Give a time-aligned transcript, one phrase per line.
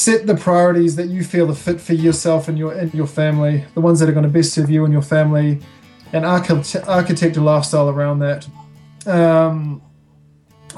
[0.00, 3.64] set the priorities that you feel are fit for yourself and your and your family,
[3.74, 5.60] the ones that are going to best serve you and your family,
[6.12, 8.48] and architect, architect a lifestyle around that.
[9.06, 9.82] Um,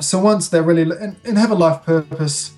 [0.00, 2.52] so once they're really and, and have a life purpose,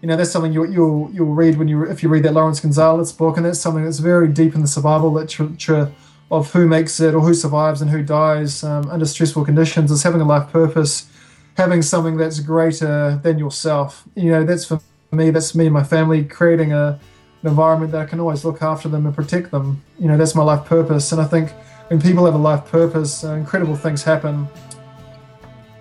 [0.00, 2.60] you know that's something you, you'll you'll read when you if you read that Laurence
[2.60, 5.90] Gonzales book, and that's something that's very deep in the survival literature
[6.30, 9.90] of who makes it or who survives and who dies um, under stressful conditions.
[9.90, 11.08] Is having a life purpose,
[11.56, 14.04] having something that's greater than yourself.
[14.14, 14.80] You know that's for
[15.12, 15.30] me.
[15.30, 16.98] That's me and my family creating a
[17.42, 19.82] an environment that I can always look after them and protect them.
[19.98, 21.50] You know that's my life purpose, and I think
[21.88, 24.46] when people have a life purpose, uh, incredible things happen.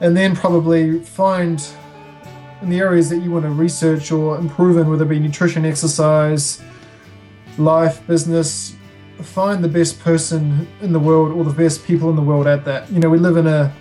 [0.01, 1.61] And then probably find
[2.61, 5.65] in the areas that you want to research or improve in, whether it be nutrition,
[5.65, 6.61] exercise,
[7.57, 8.75] life, business,
[9.21, 12.63] find the best person in the world or the best people in the world at
[12.65, 12.89] that.
[12.91, 13.73] You know, we live in a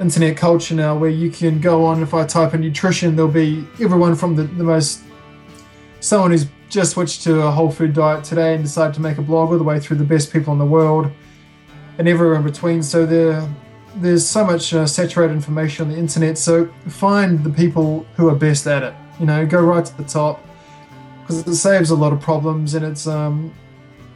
[0.00, 3.66] internet culture now where you can go on if I type in nutrition, there'll be
[3.80, 5.02] everyone from the, the most
[6.00, 9.22] someone who's just switched to a whole food diet today and decided to make a
[9.22, 11.10] blog all the way through the best people in the world
[11.98, 12.82] and everywhere in between.
[12.82, 13.48] So there
[13.96, 16.36] there's so much uh, saturated information on the internet.
[16.36, 18.94] So find the people who are best at it.
[19.18, 20.44] You know, go right to the top
[21.20, 23.54] because it saves a lot of problems and it's um,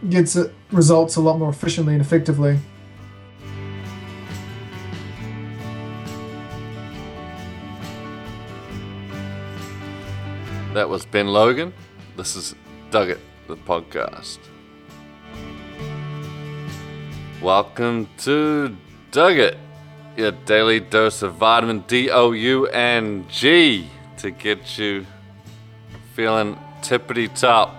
[0.08, 2.58] gets it results a lot more efficiently and effectively.
[10.74, 11.72] That was Ben Logan.
[12.16, 12.54] This is
[12.92, 13.18] Dug It,
[13.48, 14.38] the podcast.
[17.42, 18.76] Welcome to
[19.10, 19.58] Dug It
[20.16, 25.06] your daily dose of vitamin D, O, U, and G to get you
[26.14, 27.74] feeling tippity top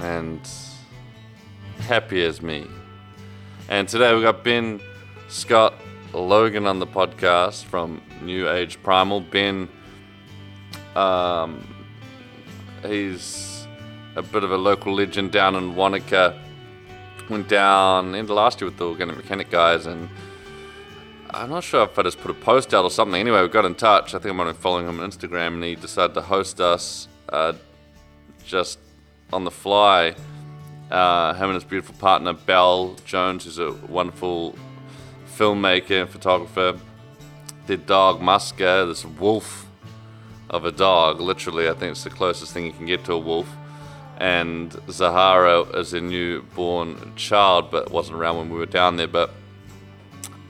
[0.00, 0.40] and
[1.78, 2.66] happy as me.
[3.68, 4.80] And today we got Ben
[5.28, 5.74] Scott
[6.12, 9.20] Logan on the podcast from New Age Primal.
[9.20, 9.68] Ben,
[10.96, 11.66] um,
[12.86, 13.66] he's
[14.16, 16.38] a bit of a local legend down in Wanaka
[17.32, 20.08] went down into last year with the Organic Mechanic guys, and
[21.30, 23.18] I'm not sure if I just put a post out or something.
[23.18, 24.14] Anyway, we got in touch.
[24.14, 26.60] I think I might have been following him on Instagram, and he decided to host
[26.60, 27.54] us uh,
[28.44, 28.78] just
[29.32, 30.14] on the fly.
[30.90, 34.54] Uh, him and his beautiful partner, Belle Jones, who's a wonderful
[35.36, 36.78] filmmaker and photographer.
[37.66, 39.66] Their dog, Muska, this wolf
[40.52, 41.20] of a dog.
[41.20, 43.48] Literally, I think it's the closest thing you can get to a wolf
[44.22, 49.08] and Zahara is a newborn child, but wasn't around when we were down there.
[49.08, 49.30] But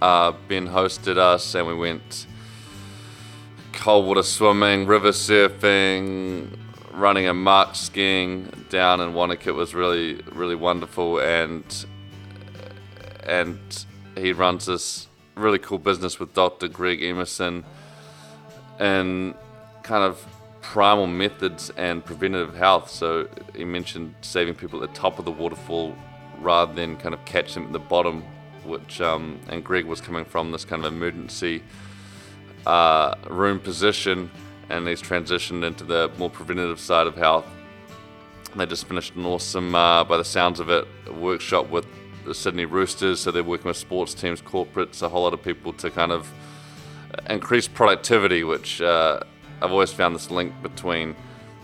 [0.02, 2.26] uh, Ben hosted us, and we went
[3.72, 6.54] cold water swimming, river surfing,
[6.92, 9.48] running a mark skiing down in Wanaka.
[9.48, 11.64] It was really, really wonderful, and
[13.24, 13.86] and
[14.16, 16.68] he runs this really cool business with Dr.
[16.68, 17.64] Greg Emerson,
[18.78, 19.34] and
[19.82, 20.24] kind of
[20.60, 22.90] primal methods and preventative health.
[22.90, 25.96] So he mentioned saving people at the top of the waterfall
[26.38, 28.24] rather than kind of catch them at the bottom,
[28.64, 31.62] which um, and Greg was coming from this kind of emergency
[32.66, 34.30] uh, room position,
[34.70, 37.46] and he's transitioned into the more preventative side of health.
[38.54, 41.86] They just finished an awesome, uh, by the sounds of it, workshop with
[42.24, 43.20] the Sydney Roosters.
[43.20, 46.30] So they're working with sports teams, corporates, a whole lot of people to kind of
[47.28, 49.20] increase productivity, which uh,
[49.62, 51.14] I've always found this link between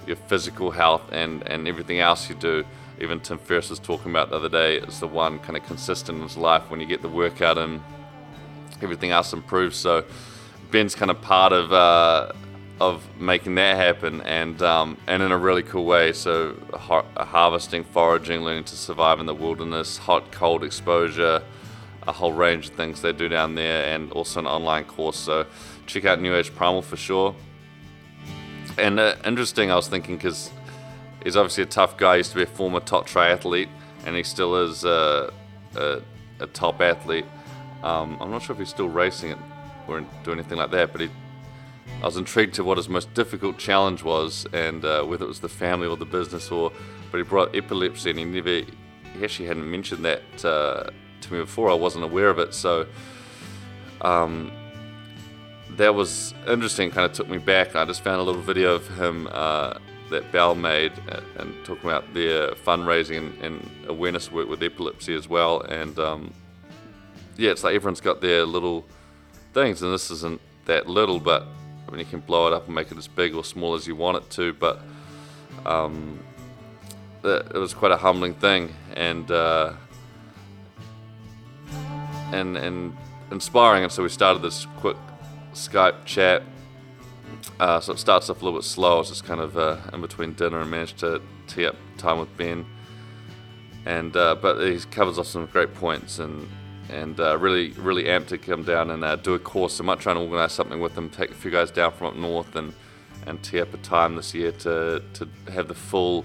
[0.06, 2.64] your physical health and, and everything else you do.
[3.00, 6.18] Even Tim Ferriss was talking about the other day, it's the one kind of consistent
[6.18, 7.82] in his life when you get the workout and
[8.82, 9.76] everything else improves.
[9.76, 10.04] So
[10.70, 12.32] Ben's kind of part of uh,
[12.80, 16.12] of making that happen and um, and in a really cool way.
[16.12, 21.42] So har- harvesting, foraging, learning to survive in the wilderness, hot, cold exposure,
[22.06, 25.16] a whole range of things they do down there, and also an online course.
[25.16, 25.46] So
[25.86, 27.34] check out New Age Primal for sure
[28.78, 30.50] and uh, interesting, I was thinking because
[31.22, 32.14] he's obviously a tough guy.
[32.14, 33.68] He used to be a former top triathlete,
[34.06, 35.30] and he still is uh,
[35.76, 36.00] a,
[36.40, 37.26] a, top athlete.
[37.82, 39.38] Um, I'm not sure if he's still racing it
[39.86, 41.10] or do anything like that, but he,
[42.02, 45.40] I was intrigued to what his most difficult challenge was, and uh, whether it was
[45.40, 46.72] the family or the business, or
[47.10, 50.90] but he brought epilepsy, and he never, he actually hadn't mentioned that uh,
[51.20, 51.70] to me before.
[51.70, 52.86] I wasn't aware of it, so.
[54.00, 54.52] Um,
[55.78, 56.90] that was interesting.
[56.90, 57.74] Kind of took me back.
[57.74, 59.78] I just found a little video of him uh,
[60.10, 65.14] that Belle made uh, and talking about their fundraising and, and, awareness work with epilepsy
[65.14, 65.62] as well.
[65.62, 66.34] And um,
[67.36, 68.84] yeah, it's like everyone's got their little
[69.54, 71.46] things, and this isn't that little, but
[71.86, 73.86] I mean, you can blow it up and make it as big or small as
[73.86, 74.52] you want it to.
[74.52, 74.80] But
[75.64, 76.18] um,
[77.24, 79.72] it was quite a humbling thing, and uh,
[82.32, 82.96] and and
[83.30, 83.84] inspiring.
[83.84, 84.96] And so we started this quick
[85.54, 86.42] Skype chat
[87.60, 89.00] Uh, so it starts off a little bit slow.
[89.00, 92.34] It's just kind of uh, in between dinner and managed to tee up time with
[92.36, 92.64] Ben.
[93.84, 96.48] And uh, but he covers off some great points and
[96.90, 99.80] and uh, really really amped to come down and uh, do a course.
[99.80, 102.16] I might try and organise something with him, take a few guys down from up
[102.16, 102.72] north and
[103.26, 106.24] and tee up a time this year to to have the full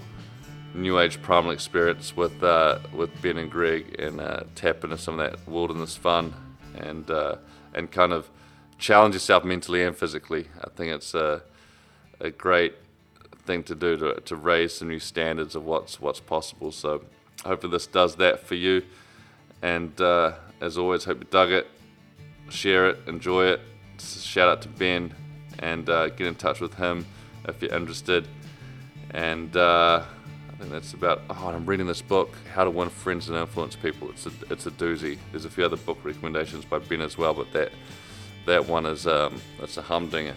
[0.74, 4.20] New Age primal experience with uh, with Ben and Greg and
[4.54, 6.34] tap into some of that wilderness fun
[6.76, 7.10] and
[7.74, 8.30] and kind of
[8.78, 10.48] challenge yourself mentally and physically.
[10.62, 11.42] I think it's a,
[12.20, 12.74] a great
[13.44, 16.72] thing to do to, to raise some new standards of what's what's possible.
[16.72, 17.04] So
[17.44, 18.82] hopefully this does that for you.
[19.62, 21.66] And uh, as always, hope you dug it,
[22.48, 23.60] share it, enjoy it.
[23.98, 25.14] Shout out to Ben
[25.60, 27.06] and uh, get in touch with him
[27.48, 28.26] if you're interested.
[29.10, 30.02] And uh,
[30.50, 31.22] I think that's about.
[31.30, 34.10] Oh, I'm reading this book, How to Win Friends and Influence People.
[34.10, 35.18] It's a it's a doozy.
[35.30, 37.72] There's a few other book recommendations by Ben as well, but that
[38.46, 40.34] that one is um, that's a humdinger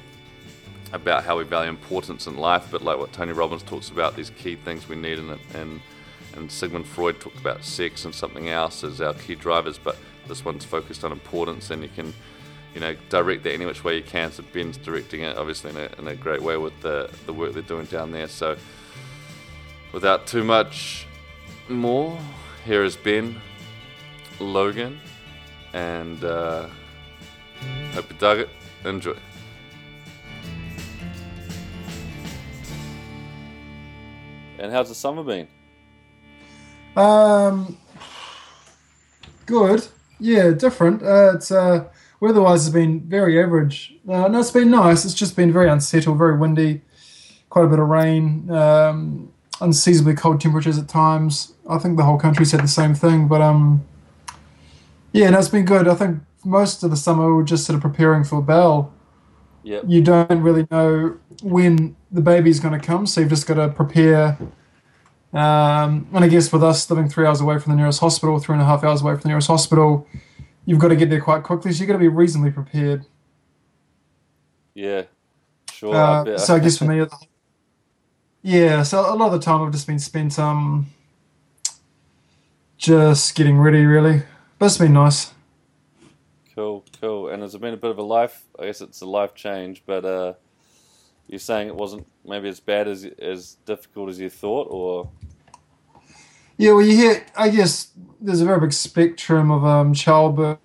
[0.93, 4.29] about how we value importance in life, but like what Tony Robbins talks about, these
[4.31, 5.81] key things we need in it, and
[6.35, 10.45] and Sigmund Freud talked about sex and something else as our key drivers, but this
[10.45, 12.13] one's focused on importance, and you can
[12.73, 14.31] you know direct that any which way you can.
[14.31, 17.53] So Ben's directing it obviously in a, in a great way with the the work
[17.53, 18.27] they're doing down there.
[18.27, 18.57] So
[19.91, 21.07] without too much
[21.67, 22.17] more,
[22.65, 23.41] here is Ben,
[24.39, 24.99] Logan,
[25.73, 26.23] and.
[26.23, 26.67] Uh,
[27.93, 28.49] Hope you dug it.
[28.85, 29.15] Enjoy.
[34.59, 35.47] And how's the summer been?
[36.95, 37.77] Um,
[39.45, 39.87] good.
[40.19, 41.03] Yeah, different.
[41.03, 41.85] Uh, it's uh,
[42.19, 43.95] weather-wise has been very average.
[44.07, 45.05] Uh, no, it's been nice.
[45.05, 46.81] It's just been very unsettled, very windy,
[47.49, 49.31] quite a bit of rain, um,
[49.61, 51.53] unseasonably cold temperatures at times.
[51.69, 53.85] I think the whole country's had the same thing, but um,
[55.11, 55.87] yeah, no, it's been good.
[55.87, 58.93] I think most of the summer we are just sort of preparing for Belle.
[59.63, 59.83] Yep.
[59.85, 63.67] You don't really know when the baby's going to come, so you've just got to
[63.67, 64.37] prepare.
[65.33, 68.53] Um, and I guess with us living three hours away from the nearest hospital, three
[68.53, 70.07] and a half hours away from the nearest hospital,
[70.65, 71.73] you've got to get there quite quickly.
[71.73, 73.05] So you've got to be reasonably prepared.
[74.73, 75.03] Yeah,
[75.69, 75.93] sure.
[75.93, 77.05] Uh, so I guess for me,
[78.41, 78.83] yeah.
[78.83, 80.87] So a lot of the time I've just been spent um,
[82.77, 84.23] just getting ready, really.
[84.57, 85.33] But it's been nice.
[86.99, 87.29] Cool.
[87.29, 88.43] And has it been a bit of a life?
[88.59, 90.33] I guess it's a life change, but uh,
[91.27, 95.09] you're saying it wasn't maybe as bad as as difficult as you thought, or?
[96.57, 97.25] Yeah, well, you hear.
[97.35, 100.57] I guess there's a very big spectrum of um, childbirth,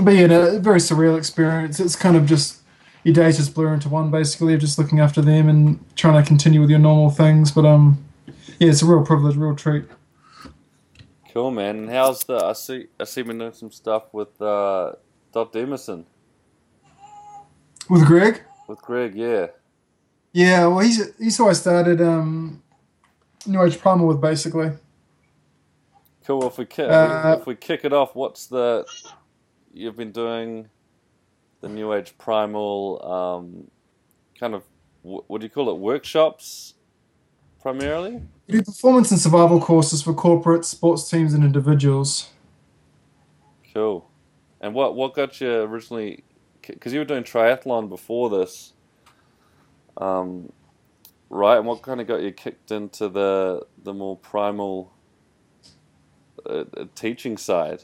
[0.00, 1.80] but yeah, a very surreal experience.
[1.80, 2.60] It's kind of just
[3.02, 4.10] your days just blur into one.
[4.10, 7.50] Basically, you're just looking after them and trying to continue with your normal things.
[7.50, 8.04] But um,
[8.58, 9.84] yeah, it's a real privilege, real treat.
[11.36, 11.76] Cool, man.
[11.76, 12.38] And how's the?
[12.38, 12.86] I see.
[12.98, 13.20] I see.
[13.20, 14.92] Been doing some stuff with uh,
[15.34, 16.06] Dot Demerson.
[17.90, 18.40] With Greg.
[18.66, 19.48] With Greg, yeah.
[20.32, 22.62] Yeah, well, he's he's who I started um,
[23.44, 24.70] New Age Primal with, basically.
[26.24, 26.46] Cool.
[26.46, 28.86] If we kick, uh, if we kick it off, what's the?
[29.74, 30.70] You've been doing
[31.60, 33.70] the New Age Primal, um,
[34.40, 34.62] kind of.
[35.02, 35.76] What do you call it?
[35.76, 36.75] Workshops
[37.66, 38.22] primarily?
[38.46, 42.30] We do performance and survival courses for corporate sports teams and individuals.
[43.74, 44.08] Cool.
[44.60, 46.22] And what what got you originally?
[46.64, 48.72] Because you were doing triathlon before this,
[49.96, 50.52] um,
[51.28, 51.56] right?
[51.56, 54.92] And what kind of got you kicked into the the more primal
[56.48, 57.82] uh, uh teaching side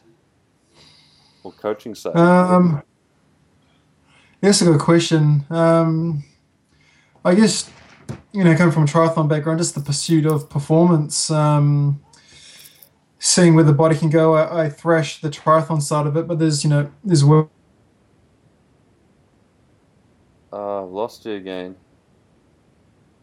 [1.42, 2.14] or coaching side?
[2.14, 2.84] Um,
[4.40, 5.44] that's a good question.
[5.50, 6.22] Um,
[7.24, 7.68] I guess
[8.32, 12.02] you know, coming from a triathlon background, just the pursuit of performance, um,
[13.18, 14.34] seeing where the body can go.
[14.34, 17.48] I, I thrash the triathlon side of it, but there's, you know, there's work.
[20.52, 21.76] Uh, lost you again.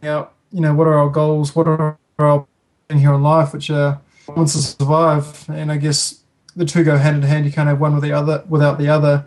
[0.01, 1.55] Yeah, you know, what are our goals?
[1.55, 2.47] What are our
[2.89, 5.47] in here in life, which are wants to survive?
[5.49, 6.23] And I guess
[6.55, 7.45] the two go hand in hand.
[7.45, 9.25] You can't have one with the other without the other.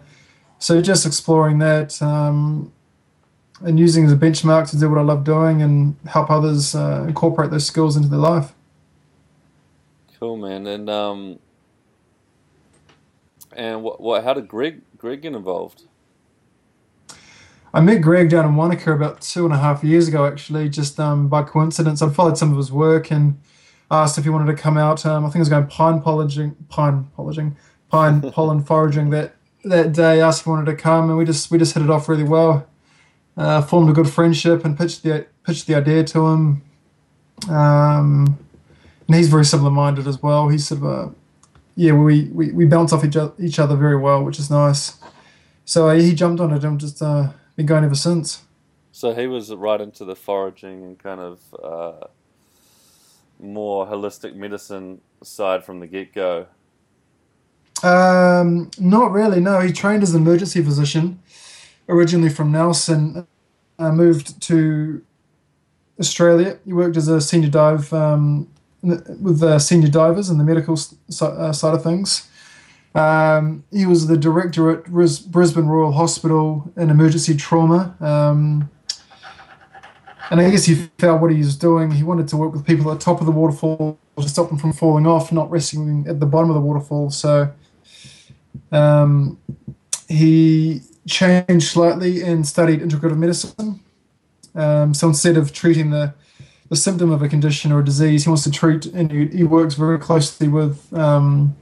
[0.58, 2.00] So just exploring that.
[2.00, 2.72] Um,
[3.64, 7.04] and using as a benchmark to do what I love doing and help others uh,
[7.06, 8.52] incorporate those skills into their life.
[10.18, 10.66] Cool, man.
[10.66, 11.38] And um,
[13.56, 15.82] and what, what how did Greg Greg get involved?
[17.74, 21.00] I met Greg down in Wanaka about two and a half years ago, actually, just
[21.00, 22.02] um, by coincidence.
[22.02, 23.40] I'd followed some of his work and
[23.90, 25.06] asked if he wanted to come out.
[25.06, 27.56] Um, I think I was going pine polishing, pine polishing,
[27.88, 30.20] pine pollen foraging that that day.
[30.20, 32.24] Asked if he wanted to come, and we just we just hit it off really
[32.24, 32.66] well
[33.36, 36.62] uh, formed a good friendship and pitched the pitched the idea to him.
[37.48, 38.38] Um,
[39.06, 40.48] and he's very similar minded as well.
[40.48, 41.14] He's sort of a
[41.74, 44.98] yeah, we, we, we bounce off each other, each other very well, which is nice.
[45.64, 48.42] So uh, he jumped on it and just uh, been going ever since.
[48.92, 52.06] So he was right into the foraging and kind of uh,
[53.40, 56.46] more holistic medicine side from the get go.
[57.82, 59.40] Um, not really.
[59.40, 61.20] No, he trained as an emergency physician,
[61.92, 63.26] originally from Nelson.
[63.78, 65.02] Uh, moved to
[65.98, 66.58] Australia.
[66.64, 68.48] He worked as a senior dive um,
[68.82, 72.28] with uh, senior divers in the medical uh, side of things.
[72.94, 77.96] Um, he was the director at Brisbane Royal Hospital in emergency trauma.
[78.00, 78.70] Um,
[80.30, 81.90] and I guess he felt what he was doing.
[81.90, 84.58] He wanted to work with people at the top of the waterfall to stop them
[84.58, 87.10] from falling off, not resting at the bottom of the waterfall.
[87.10, 87.52] So
[88.70, 89.38] um,
[90.08, 93.80] he changed slightly and studied integrative medicine.
[94.54, 96.14] Um, so instead of treating the
[96.68, 99.44] the symptom of a condition or a disease, he wants to treat, and he, he
[99.44, 101.54] works very closely with um,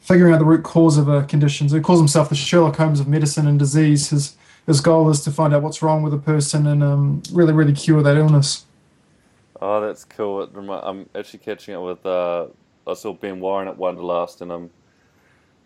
[0.00, 1.68] figuring out the root cause of a condition.
[1.68, 4.10] So he calls himself the Sherlock Holmes of medicine and disease.
[4.10, 7.52] His his goal is to find out what's wrong with a person and um, really,
[7.52, 8.66] really cure that illness.
[9.62, 10.42] Oh, that's cool.
[10.42, 12.04] I'm actually catching up with.
[12.04, 12.48] Uh,
[12.86, 14.70] I saw Ben Warren at Wanderlust, and I'm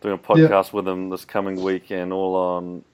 [0.02, 2.85] doing a podcast with him this coming weekend, all on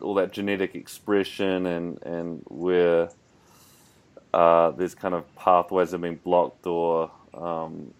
[0.00, 3.10] all that genetic expression and and where
[4.34, 7.94] uh, there's kind of pathways have been blocked or um,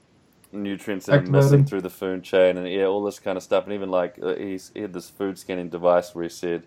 [0.52, 3.64] nutrients that are missing through the food chain, and yeah, all this kind of stuff.
[3.64, 6.64] And even like uh, he's, he had this food scanning device where he said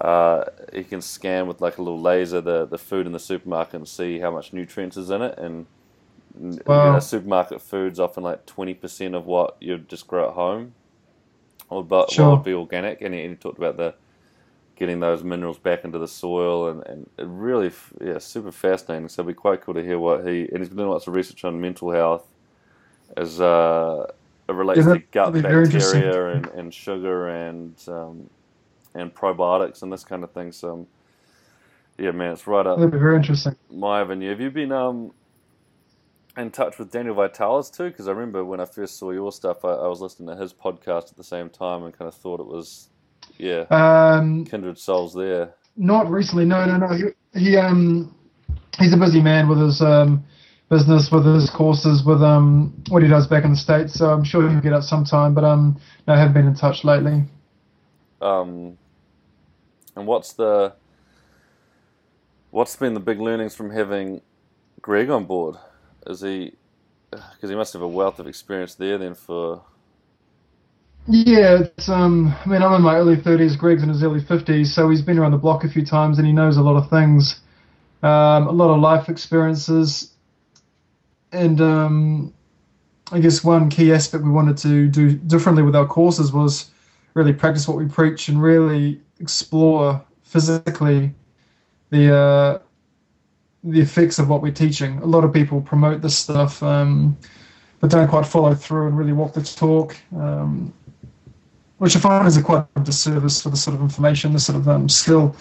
[0.00, 3.74] uh, he can scan with like a little laser the, the food in the supermarket
[3.74, 5.36] and see how much nutrients is in it.
[5.38, 5.66] And
[6.64, 6.86] wow.
[6.86, 10.74] you know, supermarket food's often like 20% of what you'd just grow at home
[11.70, 12.28] or but sure.
[12.28, 13.00] what would be organic.
[13.02, 13.94] And he, and he, talked about the
[14.76, 17.70] getting those minerals back into the soil and, and it really,
[18.04, 19.08] yeah, super fascinating.
[19.08, 21.14] So it'd be quite cool to hear what he, and he's been doing lots of
[21.14, 22.24] research on mental health
[23.16, 24.06] as uh,
[24.48, 28.30] it relates yeah, to gut bacteria and, and sugar and um,
[28.94, 30.52] and probiotics and this kind of thing.
[30.52, 30.86] So, um,
[31.98, 32.78] yeah, man, it's right up.
[32.78, 33.56] That'd be very interesting.
[33.70, 34.30] My avenue.
[34.30, 35.12] Have you been um
[36.38, 37.90] in touch with Daniel Vitalis too?
[37.90, 40.52] Because I remember when I first saw your stuff, I, I, was listening to his
[40.52, 42.88] podcast at the same time and kind of thought it was,
[43.38, 45.54] yeah, um, kindred souls there.
[45.76, 46.44] Not recently.
[46.44, 47.12] No, no, no.
[47.34, 48.14] He, he um
[48.78, 50.24] he's a busy man with his um
[50.70, 54.22] business with his courses with um what he does back in the states so i'm
[54.22, 57.24] sure he'll get up sometime but um no, i haven't been in touch lately
[58.20, 58.76] um
[59.96, 60.72] and what's the
[62.50, 64.20] what's been the big learnings from having
[64.80, 65.56] Greg on board?
[66.08, 66.52] Is he
[67.10, 69.62] because he must have a wealth of experience there then for
[71.10, 72.34] yeah, it's um.
[72.44, 73.56] I mean, I'm in my early 30s.
[73.56, 76.26] Greg's in his early 50s, so he's been around the block a few times and
[76.26, 77.40] he knows a lot of things,
[78.02, 80.12] um, a lot of life experiences,
[81.32, 82.34] and um,
[83.10, 86.70] I guess one key aspect we wanted to do differently with our courses was
[87.14, 91.14] really practice what we preach and really explore physically
[91.88, 92.58] the uh,
[93.70, 94.98] the effects of what we're teaching.
[94.98, 97.16] A lot of people promote this stuff, um,
[97.80, 100.72] but don't quite follow through and really walk the talk, um,
[101.78, 104.58] which I find is a quite a disservice for the sort of information, the sort
[104.58, 105.36] of um, skill.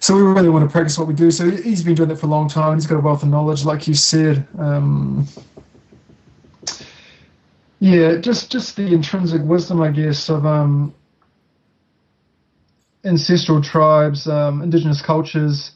[0.00, 1.30] So we really want to practice what we do.
[1.30, 2.74] So he's been doing that for a long time.
[2.74, 4.46] He's got a wealth of knowledge, like you said.
[4.58, 5.26] Um,
[7.80, 10.94] yeah, just just the intrinsic wisdom, I guess, of um,
[13.04, 15.72] ancestral tribes, um, indigenous cultures,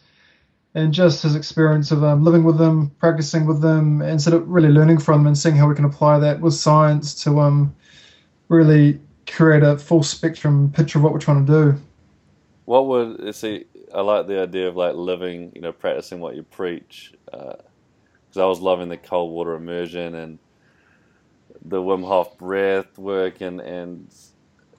[0.75, 4.49] and just his experience of um, living with them, practicing with them, and sort of
[4.49, 7.75] really learning from them and seeing how we can apply that with science to um,
[8.49, 11.81] really create a full spectrum picture of what we're trying to do.
[12.65, 13.65] What would see?
[13.95, 17.15] I like the idea of like living, you know, practicing what you preach.
[17.25, 20.39] Because uh, I was loving the cold water immersion and
[21.65, 24.15] the Wim Hof breath work and and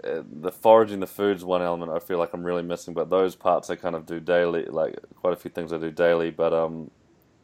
[0.04, 3.36] uh, the foraging the food's one element I feel like I'm really missing, but those
[3.36, 6.32] parts I kind of do daily, like quite a few things I do daily.
[6.32, 6.92] But um,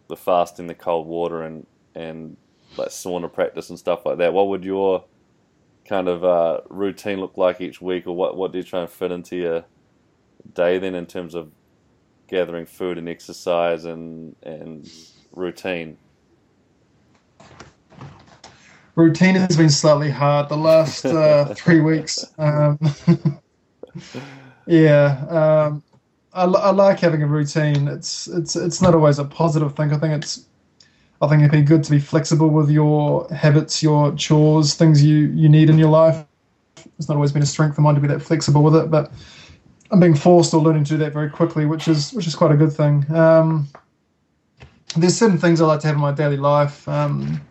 [0.07, 2.37] the fasting, the cold water, and and
[2.77, 4.33] like sauna practice and stuff like that.
[4.33, 5.03] What would your
[5.85, 8.89] kind of uh, routine look like each week, or what what do you try and
[8.89, 9.65] fit into your
[10.53, 11.51] day then in terms of
[12.27, 14.89] gathering food and exercise and and
[15.31, 15.97] routine?
[18.95, 22.25] Routine has been slightly hard the last uh, three weeks.
[22.37, 22.79] Um,
[24.65, 25.83] yeah, um,
[26.33, 27.87] I, I, like having a routine.
[27.87, 29.93] It's it's it's not always a positive thing.
[29.93, 30.45] I think it's
[31.21, 35.27] I think it'd be good to be flexible with your habits, your chores, things you
[35.27, 36.25] you need in your life.
[36.97, 39.11] It's not always been a strength of mine to be that flexible with it, but
[39.91, 42.51] I'm being forced or learning to do that very quickly, which is which is quite
[42.51, 43.05] a good thing.
[43.13, 43.67] Um,
[44.97, 46.87] there's certain things I like to have in my daily life.
[46.87, 47.41] Um,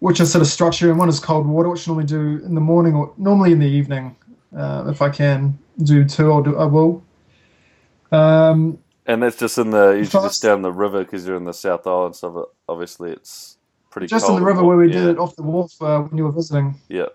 [0.00, 0.90] which are sort of structured.
[0.90, 3.58] And one is cold water, which I normally do in the morning or normally in
[3.58, 4.16] the evening.
[4.56, 7.02] Uh, if I can do two, I'll do, I will.
[8.12, 11.52] Um, And that's just in the usually just down the river because you're in the
[11.52, 13.58] South Island, so obviously it's
[13.90, 14.92] pretty just on the river where we warm.
[14.92, 16.76] did it off the wharf uh, when you were visiting.
[16.88, 17.06] Yeah,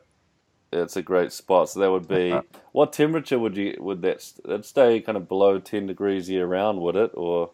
[0.73, 1.69] yeah, it's a great spot.
[1.69, 2.41] So that would be Uh,
[2.73, 6.79] what temperature would you would that that'd stay kind of below ten degrees year round?
[6.81, 7.51] Would it or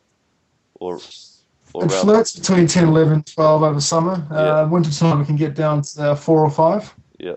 [0.79, 0.99] or
[1.73, 4.25] It flirts between 10, 11, 12 over summer.
[4.31, 4.37] Yeah.
[4.37, 6.93] Uh, winter time it can get down to uh, four or five.
[7.19, 7.35] Yeah,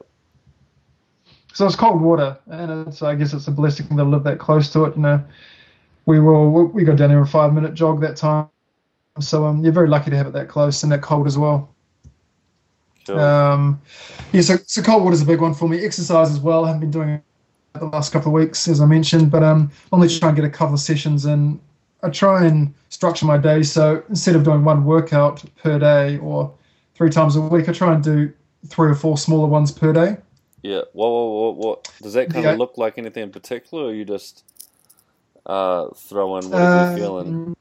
[1.54, 4.70] So it's cold water, and it's, I guess it's a blessing to live that close
[4.72, 4.96] to it.
[4.96, 5.24] You know,
[6.06, 8.48] we were we got down there a five minute jog that time,
[9.20, 11.74] so um, you're very lucky to have it that close and that cold as well.
[13.06, 13.20] sure.
[13.20, 13.80] Um,
[14.32, 15.84] yeah, so, so cold water is a big one for me.
[15.84, 16.64] Exercise as well.
[16.64, 17.22] I haven't been doing it
[17.74, 20.52] the last couple of weeks, as I mentioned, but um, only trying to get a
[20.52, 21.60] couple of sessions in.
[22.02, 26.52] I try and structure my day so instead of doing one workout per day or
[26.94, 28.32] three times a week, I try and do
[28.66, 30.16] three or four smaller ones per day.
[30.62, 30.82] yeah.
[30.92, 32.52] What, what what what does that kind Yeah.
[32.52, 32.98] of look like?
[32.98, 34.44] Anything in particular, or you just
[35.46, 37.26] uh, throw in whatever you're feeling?
[37.28, 37.56] Um,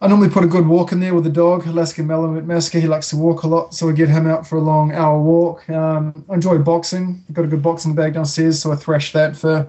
[0.00, 2.78] I normally put a good walk in there with the dog, Alaska Malamute Masker.
[2.78, 5.18] He likes to walk a lot, so I get him out for a long hour
[5.20, 5.68] walk.
[5.70, 7.24] Um, I enjoy boxing.
[7.28, 9.66] I've got a good boxing bag downstairs, so I thrash that for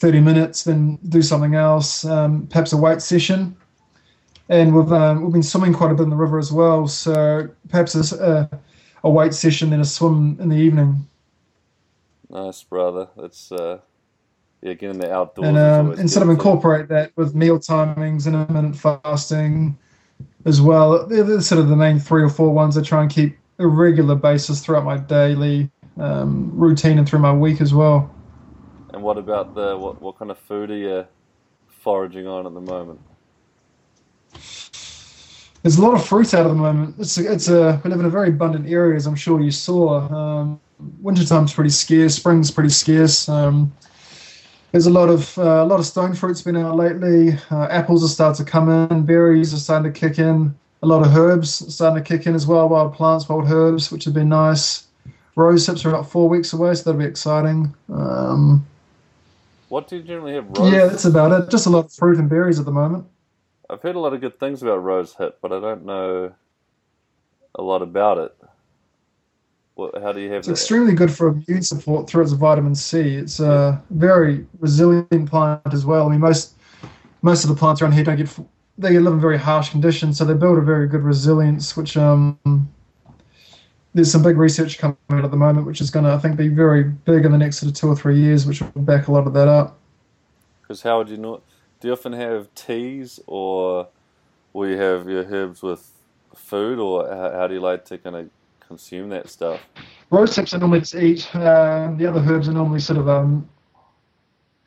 [0.00, 3.54] 30 minutes, then do something else, um, perhaps a weight session.
[4.48, 7.48] And we've um, we've been swimming quite a bit in the river as well, so
[7.68, 8.50] perhaps a,
[9.04, 11.06] a, weight session, then a swim in the evening.
[12.30, 13.08] Nice, brother.
[13.16, 13.78] That's uh,
[14.60, 15.46] yeah, getting the outdoors.
[15.46, 19.78] and um, and sort of incorporate that with meal timings, intermittent fasting
[20.46, 21.06] as well.
[21.06, 23.66] They're, they're sort of the main three or four ones I try and keep a
[23.68, 28.12] regular basis throughout my daily um, routine and through my week as well.
[28.92, 31.06] And what about the what what kind of food are you
[31.68, 33.00] foraging on at the moment?
[35.62, 36.96] There's a lot of fruit out at the moment.
[36.98, 39.50] It's a, it's a we live in a very abundant area, as I'm sure you
[39.50, 40.00] saw.
[40.08, 40.60] Um,
[41.00, 42.14] wintertime's pretty scarce.
[42.14, 43.28] Spring's pretty scarce.
[43.28, 43.72] Um,
[44.72, 47.36] there's a lot of uh, a lot of stone fruits been out lately.
[47.50, 49.04] Uh, apples are starting to come in.
[49.04, 50.54] Berries are starting to kick in.
[50.82, 52.68] A lot of herbs starting to kick in as well.
[52.68, 54.86] Wild plants, wild herbs, which have been nice.
[55.36, 57.74] Rose hips are about four weeks away, so that'll be exciting.
[57.92, 58.66] Um,
[59.70, 60.46] What do you generally have?
[60.48, 60.72] Rose?
[60.72, 61.48] yeah, that's about it.
[61.48, 63.06] Just a lot of fruit and berries at the moment.
[63.70, 66.34] I've heard a lot of good things about rose hip, but I don't know
[67.54, 68.36] a lot about it.
[69.76, 70.54] What, how do you have It's that?
[70.54, 72.98] extremely good for immune support through its vitamin C.
[72.98, 76.08] It's a very resilient plant as well.
[76.08, 76.56] I mean, most
[77.22, 78.28] most of the plants around here don't get
[78.76, 81.76] they live in very harsh conditions, so they build a very good resilience.
[81.76, 82.36] Which um,
[83.94, 86.36] there's some big research coming out at the moment, which is going to I think
[86.36, 89.08] be very big in the next sort of two or three years, which will back
[89.08, 89.78] a lot of that up.
[90.62, 91.42] Because how would you know?
[91.80, 93.88] Do you often have teas, or
[94.52, 95.90] will you have your herbs with
[96.34, 99.60] food, or how, do you like to kind of consume that stuff?
[100.10, 101.34] Rose hips are normally just eat.
[101.34, 103.48] Uh, the other herbs are normally sort of um,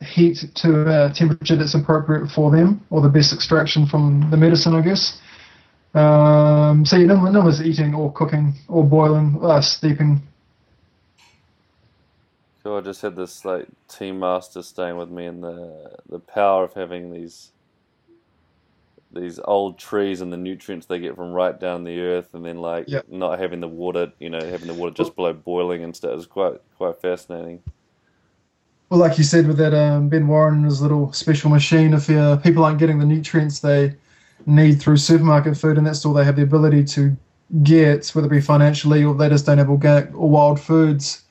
[0.01, 4.75] heat to a temperature that's appropriate for them, or the best extraction from the medicine,
[4.75, 5.21] I guess.
[5.93, 10.21] Um, so you normally, normally it's eating or cooking or boiling, uh, steeping.
[12.63, 16.63] So I just had this like team master staying with me, and the the power
[16.63, 17.51] of having these
[19.11, 22.57] these old trees and the nutrients they get from right down the earth, and then
[22.57, 23.05] like Yep.
[23.09, 26.25] not having the water, you know, having the water just below boiling and stuff is
[26.25, 27.61] quite quite fascinating.
[28.89, 32.09] Well, like you said with that um, Ben Warren and his little special machine, if
[32.09, 33.95] uh, people aren't getting the nutrients they
[34.45, 37.15] need through supermarket food, and that's all they have the ability to
[37.61, 41.23] get, whether it be financially or they just don't have organic or wild foods,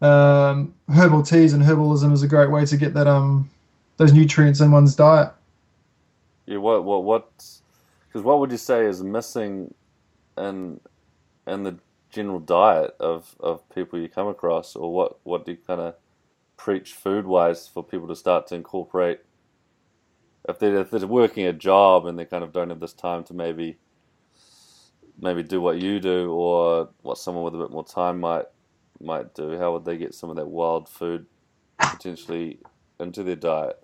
[0.00, 3.50] um, herbal teas and herbalism is a great way to get that um
[3.96, 5.32] those nutrients in one's diet.
[6.46, 7.28] Yeah, what what what?
[8.06, 9.74] Because what would you say is missing
[10.36, 10.80] in
[11.46, 11.78] in the
[12.10, 15.94] general diet of, of people you come across, or what what do you kind of
[16.56, 19.20] preach food wise for people to start to incorporate?
[20.48, 23.22] If they if they're working a job and they kind of don't have this time
[23.24, 23.76] to maybe
[25.20, 28.46] maybe do what you do, or what someone with a bit more time might
[29.00, 31.26] might do, how would they get some of that wild food
[31.78, 32.58] potentially
[32.98, 33.78] into their diet?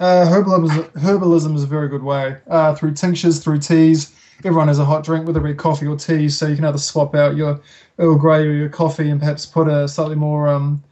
[0.00, 2.38] Uh, herbalism, herbalism is a very good way.
[2.48, 5.96] Uh, through tinctures, through teas, everyone has a hot drink, whether it be coffee or
[5.96, 7.60] tea, so you can either swap out your
[7.98, 10.82] Earl Grey or your coffee and perhaps put a slightly more um,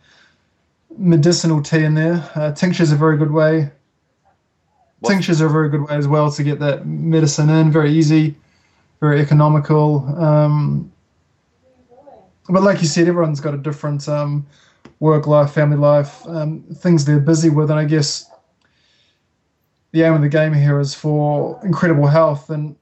[0.99, 2.31] medicinal tea in there.
[2.35, 3.71] Uh, tinctures are a very good way.
[5.01, 7.71] What- Tinctures are a very good way as well to get that medicine in.
[7.73, 8.37] Very easy,
[9.01, 10.05] very economical.
[10.23, 10.93] Um,
[12.49, 14.47] but like you said, everyone's got a different um,
[14.99, 18.27] work life, family life, um, things they're busy with, and I guess
[19.93, 22.77] the aim of the game here is for incredible health and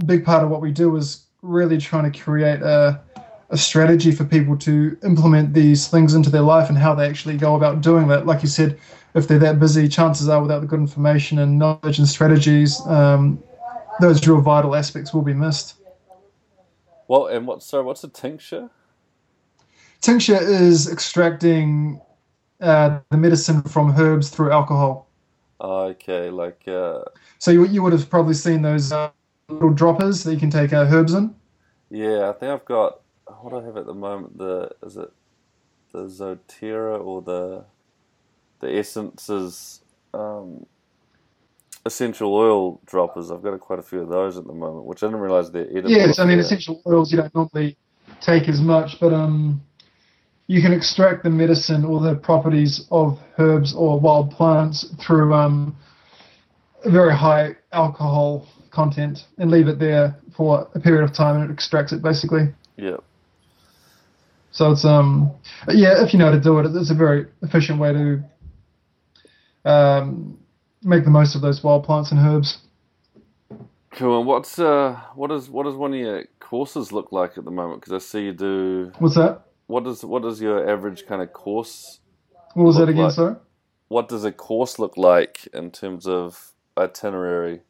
[0.00, 3.00] a big part of what we do is really trying to create a,
[3.50, 7.36] a strategy for people to implement these things into their life and how they actually
[7.36, 8.26] go about doing that.
[8.26, 8.78] Like you said,
[9.14, 13.42] if they're that busy, chances are without the good information and knowledge and strategies, um,
[14.00, 15.74] those real vital aspects will be missed.
[17.08, 17.62] Well, and what?
[17.62, 18.68] Sorry, what's a tincture?
[20.00, 22.00] Tincture is extracting
[22.60, 25.08] uh, the medicine from herbs through alcohol.
[25.60, 26.66] Okay, like.
[26.66, 27.02] Uh,
[27.38, 29.10] so you, you would have probably seen those uh,
[29.48, 31.34] little droppers that you can take uh, herbs in.
[31.90, 33.00] Yeah, I think I've got.
[33.26, 34.38] What do I have at the moment?
[34.38, 35.10] The is it
[35.92, 37.64] the doTERRA or the
[38.60, 39.80] the essences
[40.14, 40.66] um,
[41.84, 43.30] essential oil droppers.
[43.30, 45.68] I've got quite a few of those at the moment, which I didn't realize they're
[45.70, 45.90] edible.
[45.90, 47.76] Yes, I mean essential oils you don't normally
[48.20, 49.62] take as much, but um,
[50.46, 55.76] you can extract the medicine or the properties of herbs or wild plants through um,
[56.84, 61.50] a very high alcohol content and leave it there for a period of time and
[61.50, 62.48] it extracts it basically.
[62.76, 62.96] Yeah.
[64.50, 65.30] So it's um
[65.68, 68.22] yeah if you know how to do it it's a very efficient way to
[69.66, 70.38] um,
[70.82, 72.58] make the most of those wild plants and herbs.
[73.90, 74.18] Cool.
[74.18, 77.50] And what's uh, what does what does one of your courses look like at the
[77.50, 77.80] moment?
[77.80, 78.92] Because I see you do.
[78.98, 79.42] What's that?
[79.66, 82.00] What does what does your average kind of course?
[82.54, 83.12] What was that again, like?
[83.12, 83.36] sorry?
[83.88, 87.60] What does a course look like in terms of itinerary?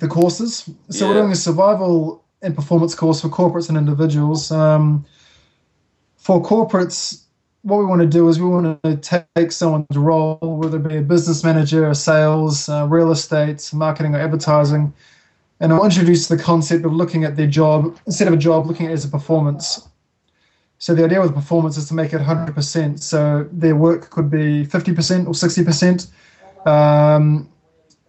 [0.00, 0.68] The courses.
[0.90, 1.10] So yeah.
[1.10, 4.50] we're doing a survival and performance course for corporates and individuals.
[4.50, 5.04] Um,
[6.16, 7.24] for corporates,
[7.62, 10.96] what we want to do is we want to take someone's role, whether it be
[10.96, 14.92] a business manager, a sales, uh, real estate, marketing, or advertising,
[15.60, 18.86] and I'll introduce the concept of looking at their job instead of a job, looking
[18.86, 19.88] at it as a performance.
[20.78, 23.00] So the idea with performance is to make it 100%.
[23.00, 26.66] So their work could be 50% or 60%.
[26.66, 27.48] Um,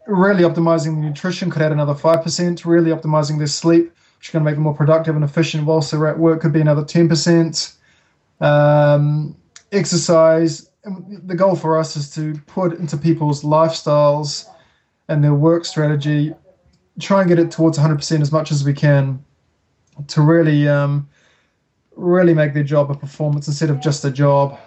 [0.06, 2.66] really optimizing nutrition could add another 5%.
[2.66, 5.92] Really optimizing their sleep, which is going to make them more productive and efficient whilst
[5.92, 7.76] they're at work, could be another 10%.
[8.42, 9.38] Um,
[9.72, 10.70] exercise.
[10.84, 14.46] The goal for us is to put into people's lifestyles
[15.08, 16.34] and their work strategy,
[17.00, 19.24] try and get it towards 100% as much as we can
[20.08, 21.08] to really, um,
[21.96, 24.60] really make their job a performance instead of just a job.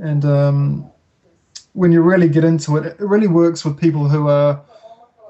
[0.00, 0.90] And um,
[1.72, 4.62] when you really get into it, it really works with people who are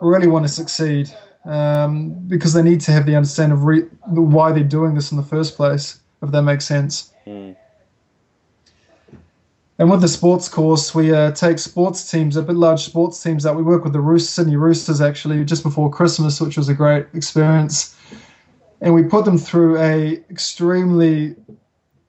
[0.02, 1.10] really want to succeed
[1.44, 5.16] um, because they need to have the understanding of re- why they're doing this in
[5.16, 7.12] the first place, if that makes sense.
[7.26, 7.56] Mm.
[9.78, 13.42] And with the sports course, we uh, take sports teams, a bit large sports teams
[13.44, 16.74] that we work with the Roos, Sydney Roosters actually just before Christmas, which was a
[16.74, 17.96] great experience.
[18.82, 21.34] And we put them through a extremely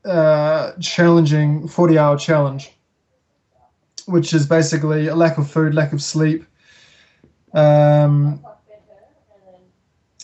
[0.03, 2.73] uh, challenging 40 hour challenge,
[4.05, 6.43] which is basically a lack of food, lack of sleep,
[7.53, 8.45] um,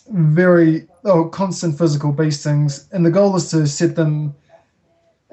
[0.10, 2.88] very oh, constant physical beastings.
[2.92, 4.36] And the goal is to set them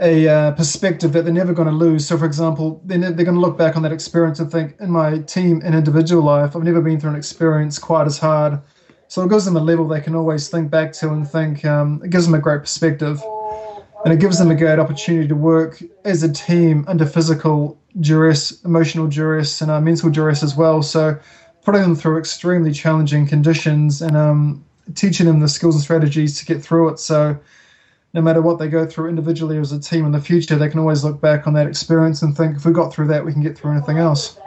[0.00, 2.06] a uh, perspective that they're never going to lose.
[2.06, 4.74] So, for example, they're, ne- they're going to look back on that experience and think,
[4.80, 8.60] in my team and individual life, I've never been through an experience quite as hard.
[9.06, 11.64] So it gives them a level they can always think back to and think.
[11.64, 13.22] Um, it gives them a great perspective,
[14.04, 18.62] and it gives them a great opportunity to work as a team under physical duress,
[18.64, 20.82] emotional duress, and uh, mental duress as well.
[20.82, 21.16] So
[21.64, 26.44] putting them through extremely challenging conditions and um, teaching them the skills and strategies to
[26.44, 26.98] get through it.
[26.98, 27.38] So
[28.12, 30.68] no matter what they go through individually or as a team in the future, they
[30.68, 33.33] can always look back on that experience and think, if we got through that, we
[33.33, 34.38] can get through anything else.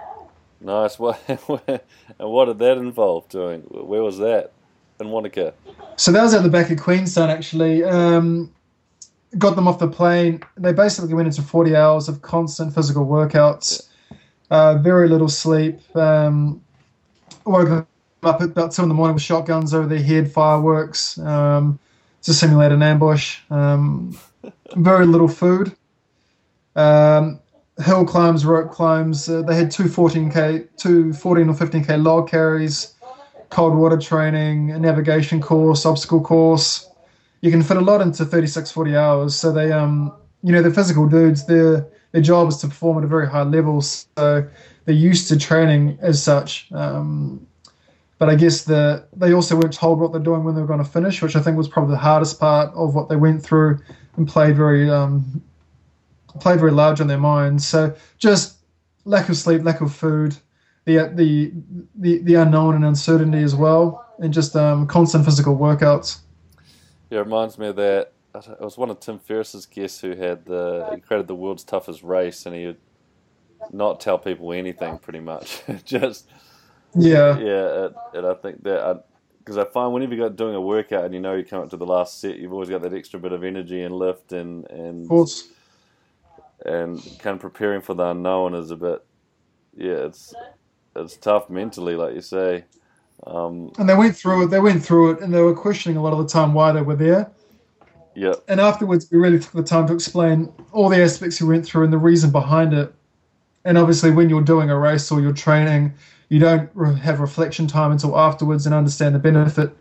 [0.62, 0.98] Nice.
[1.00, 3.62] What, and what did that involve doing?
[3.62, 4.54] Where was that?
[5.00, 5.54] In Wanaka?
[5.98, 7.84] So that was at the back of Queenstown, actually.
[7.84, 8.54] Um,
[9.38, 10.42] got them off the plane.
[10.56, 13.88] They basically went into 40 hours of constant physical workouts,
[14.50, 15.80] uh, very little sleep.
[15.96, 16.62] Um,
[17.48, 17.88] woke
[18.24, 21.18] up at about 2 in the morning with shotguns over their head, fireworks.
[21.20, 21.80] Um,
[22.28, 23.40] to simulate an ambush.
[23.50, 24.20] Um,
[24.76, 25.74] very little food.
[26.76, 27.40] Um,
[27.84, 29.30] hill climbs, rope climbs.
[29.30, 32.94] Uh, they had two 14k, two 14 or 15k log carries,
[33.50, 36.90] cold water training, a navigation course, obstacle course.
[37.40, 39.36] You can fit a lot into 36, 40 hours.
[39.36, 40.12] So they, um,
[40.44, 41.46] you know, they're physical dudes.
[41.46, 43.82] Their their job is to perform at a very high level.
[43.82, 44.48] So
[44.88, 46.72] they're used to training as such.
[46.72, 47.46] Um,
[48.20, 50.84] but I guess the they also weren't told what they're doing when they were going
[50.84, 53.80] to finish, which I think was probably the hardest part of what they went through
[54.16, 55.44] and played very um,
[56.40, 57.68] played very large on their minds.
[57.68, 58.56] So just
[59.04, 60.38] lack of sleep, lack of food,
[60.86, 61.52] the the
[61.96, 66.20] the, the unknown and uncertainty as well, and just um, constant physical workouts.
[67.10, 68.14] Yeah, it reminds me of that.
[68.34, 72.04] It was one of Tim Ferriss's guests who had the he created the world's toughest
[72.04, 72.76] race, and he
[73.74, 75.62] not tell people anything pretty much.
[75.86, 76.30] just
[76.96, 79.06] yeah, yeah, and I think that
[79.40, 81.78] because I find whenever you're doing a workout and you know you come up to
[81.78, 85.14] the last set, you've always got that extra bit of energy and lift and and
[86.66, 89.06] and kind of preparing for the unknown is a bit,
[89.76, 90.34] yeah, it's
[90.96, 92.66] it's tough mentally, like you say.
[93.26, 94.48] Um, And they went through it.
[94.48, 96.82] They went through it, and they were questioning a lot of the time why they
[96.82, 97.32] were there.
[98.16, 101.66] yeah, And afterwards, we really took the time to explain all the aspects we went
[101.66, 102.94] through and the reason behind it.
[103.68, 105.94] And obviously, when you're doing a race or you're training,
[106.30, 109.72] you don't have reflection time until afterwards and understand the benefit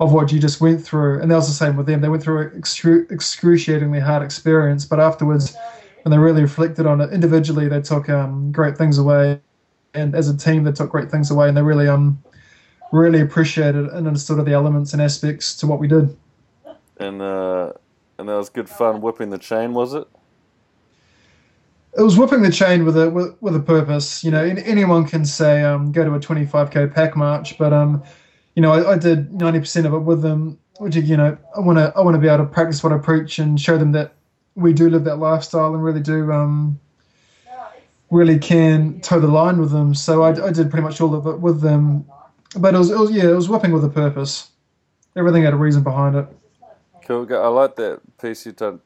[0.00, 1.20] of what you just went through.
[1.22, 2.00] And that was the same with them.
[2.00, 5.56] They went through an excru- excruciatingly hard experience, but afterwards,
[6.02, 9.40] when they really reflected on it individually, they took um, great things away,
[9.94, 12.20] and as a team, they took great things away, and they really um
[12.90, 16.16] really appreciated and understood the elements and aspects to what we did.
[16.96, 17.72] and uh,
[18.18, 20.08] and that was good fun whipping the chain, was it?
[21.98, 24.22] It was whipping the chain with a with, with a purpose.
[24.22, 28.02] You know, anyone can say um, go to a 25k pack march, but um,
[28.54, 30.58] you know, I, I did 90% of it with them.
[30.78, 32.98] Which you know, I want to I want to be able to practice what I
[32.98, 34.12] preach and show them that
[34.56, 36.78] we do live that lifestyle and really do um,
[38.10, 39.94] really can toe the line with them.
[39.94, 42.04] So I, I did pretty much all of it with them,
[42.58, 44.50] but it was, it was yeah, it was whipping with a purpose.
[45.16, 46.26] Everything had a reason behind it.
[47.04, 47.26] Cool.
[47.30, 48.80] I like that piece you done,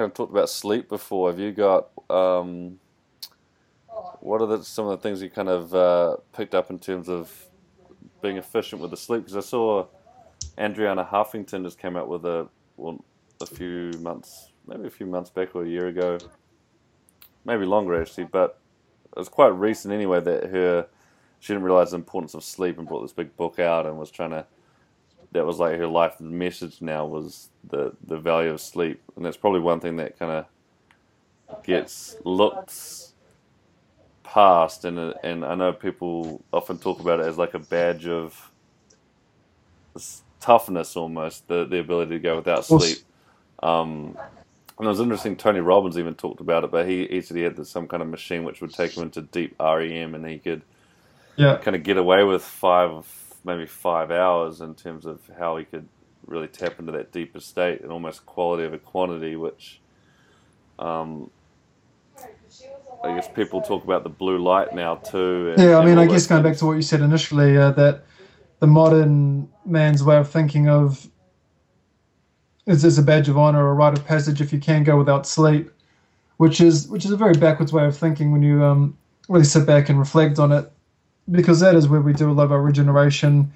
[0.00, 1.30] kind of talked about sleep before.
[1.30, 2.80] Have you got um,
[4.20, 7.10] what are the, some of the things you kind of uh, picked up in terms
[7.10, 7.30] of
[8.22, 9.24] being efficient with the sleep?
[9.24, 9.86] Because I saw
[10.56, 13.04] Arianna Huffington just came out with a well,
[13.42, 16.16] a few months, maybe a few months back or a year ago,
[17.44, 18.58] maybe longer actually, but
[19.14, 20.86] it was quite recent anyway that her
[21.40, 24.10] she didn't realize the importance of sleep and brought this big book out and was
[24.10, 24.46] trying to
[25.32, 29.36] that was like her life message now was the the value of sleep, and that's
[29.38, 30.46] probably one thing that kind of
[31.64, 32.74] gets looked
[34.24, 38.06] past, and uh, and I know people often talk about it as like a badge
[38.06, 38.52] of
[40.40, 43.04] toughness, almost the the ability to go without sleep.
[43.62, 44.18] Um,
[44.78, 45.36] and it was interesting.
[45.36, 48.10] Tony Robbins even talked about it, but he, he said he had some kind of
[48.10, 50.64] machine which would take him into deep REM, and he could
[51.36, 53.06] Yeah, kind of get away with five,
[53.44, 55.88] maybe five hours in terms of how he could
[56.26, 59.80] really tap into that deeper state and almost quality over quantity, which
[60.78, 61.30] um,
[63.02, 65.50] I guess people talk about the blue light now too.
[65.54, 68.04] and- Yeah, I mean, I guess going back to what you said initially, uh, that
[68.60, 71.08] the modern man's way of thinking of
[72.66, 74.96] is as a badge of honor or a rite of passage if you can go
[74.98, 75.70] without sleep,
[76.36, 78.96] which is which is a very backwards way of thinking when you um,
[79.28, 80.70] really sit back and reflect on it,
[81.30, 83.52] because that is where we do a lot of our regeneration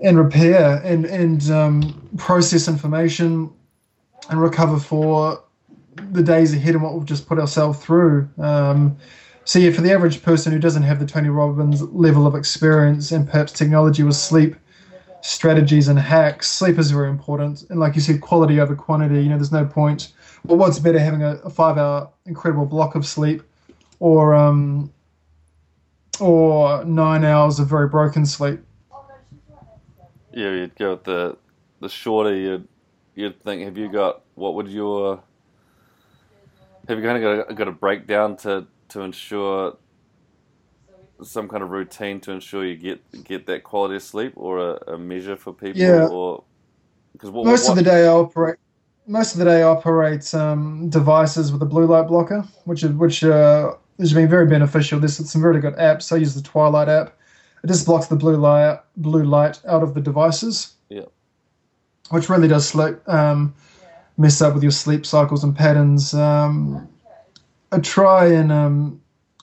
[0.00, 3.50] and repair and and um, process information
[4.30, 5.42] and recover for
[6.12, 8.28] the days ahead and what we've just put ourselves through.
[8.38, 8.96] Um,
[9.44, 13.10] so yeah, for the average person who doesn't have the Tony Robbins level of experience
[13.10, 14.54] and perhaps technology with sleep
[15.22, 17.64] strategies and hacks, sleep is very important.
[17.68, 19.22] And like you said, quality over quantity.
[19.22, 20.12] You know, there's no point.
[20.44, 23.42] Well, what's better, having a, a five-hour incredible block of sleep,
[23.98, 24.90] or um,
[26.20, 28.60] or nine hours of very broken sleep?
[30.32, 31.36] Yeah, you'd go with the
[31.80, 32.34] the shorter.
[32.34, 32.68] You'd
[33.14, 35.22] you'd think, have you got what would your
[36.88, 39.76] have you kind of got a, got a breakdown to to ensure
[41.22, 44.94] some kind of routine to ensure you get get that quality of sleep, or a,
[44.94, 46.06] a measure for people, Yeah.
[46.06, 46.44] or
[47.12, 48.56] because what, most what, of the day I operate.
[49.06, 52.92] Most of the day I operate um, devices with a blue light blocker, which is
[52.92, 54.98] which uh, has been very beneficial.
[54.98, 56.12] There's some really good apps.
[56.12, 57.16] I use the Twilight app.
[57.62, 60.74] It just blocks the blue light blue light out of the devices.
[60.88, 61.04] Yeah.
[62.10, 62.74] Which really does
[63.06, 63.54] um,
[64.16, 66.14] mess up with your sleep cycles and patterns.
[66.14, 66.88] Um,
[67.72, 69.00] I try and um,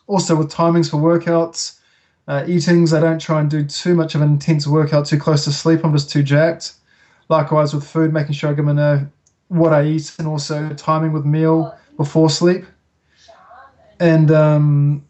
[0.07, 1.79] also with timings for workouts,
[2.27, 2.93] uh, eatings.
[2.93, 5.81] I don't try and do too much of an intense workout too close to sleep.
[5.83, 6.73] I'm just too jacked.
[7.29, 9.07] Likewise with food, making sure I give them know
[9.49, 12.65] what I eat and also timing with meal before sleep.
[13.99, 15.05] And um,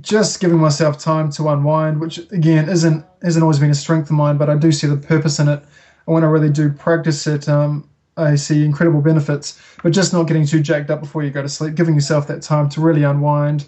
[0.00, 4.16] just giving myself time to unwind, which again isn't hasn't always been a strength of
[4.16, 5.62] mine, but I do see the purpose in it.
[6.06, 9.60] And when I really do practice it, um, I see incredible benefits.
[9.82, 12.42] But just not getting too jacked up before you go to sleep, giving yourself that
[12.42, 13.66] time to really unwind.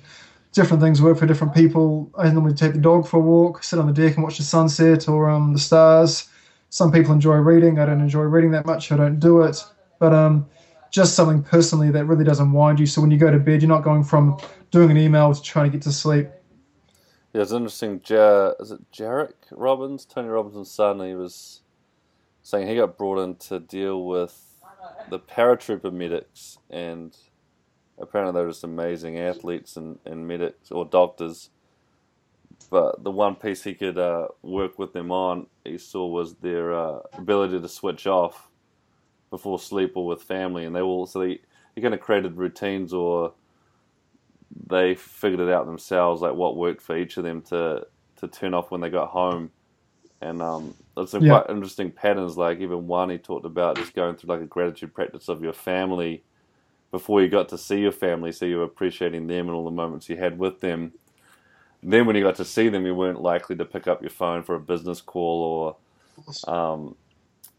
[0.52, 2.10] Different things work for different people.
[2.16, 4.44] I normally take the dog for a walk, sit on the deck and watch the
[4.44, 6.28] sunset or um, the stars.
[6.68, 7.78] Some people enjoy reading.
[7.78, 8.92] I don't enjoy reading that much.
[8.92, 9.64] I don't do it.
[9.98, 10.46] But um,
[10.92, 12.86] just something personally that really doesn't wind you.
[12.86, 14.38] So when you go to bed, you're not going from
[14.70, 16.28] doing an email to trying to get to sleep.
[17.32, 18.00] Yeah, it's interesting.
[18.06, 21.00] Ja, is it Jairek Robbins, Tony Robbins' son?
[21.00, 21.62] He was
[22.42, 24.38] saying he got brought in to deal with
[25.08, 27.16] the paratrooper medics, and
[27.98, 31.48] apparently they're just amazing athletes and, and medics or doctors.
[32.68, 36.74] but the one piece he could uh, work with them on, he saw was their
[36.74, 38.50] uh, ability to switch off
[39.32, 41.40] before sleep or with family, and they all so they
[41.76, 43.34] he kind of created routines or
[44.68, 47.86] they figured it out themselves, like what worked for each of them to
[48.18, 49.52] to turn off when they got home.
[50.22, 51.24] And um, there's some Yeah.
[51.24, 52.36] quite interesting patterns.
[52.38, 55.54] Like even one he talked about just going through like a gratitude practice of your
[55.54, 56.24] family
[56.92, 59.70] before you got to see your family, so you were appreciating them and all the
[59.72, 60.94] moments you had with them.
[61.82, 64.42] Then when you got to see them, you weren't likely to pick up your phone
[64.44, 65.76] for a business call
[66.48, 66.96] or um,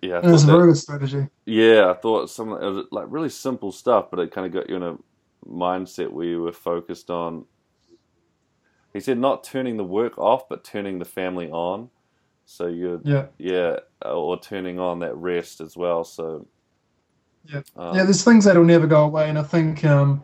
[0.03, 0.19] yeah.
[0.23, 1.27] It's a very good strategy.
[1.45, 4.69] yeah, I thought some it was like really simple stuff, but it kind of got
[4.69, 4.97] you in a
[5.47, 7.45] mindset where you were focused on.
[8.93, 11.89] He said not turning the work off, but turning the family on.
[12.45, 13.25] So you're Yeah.
[13.37, 16.03] yeah, or turning on that rest as well.
[16.03, 16.45] So
[17.45, 17.61] Yeah.
[17.75, 20.21] um, Yeah, there's things that'll never go away, and I think, um,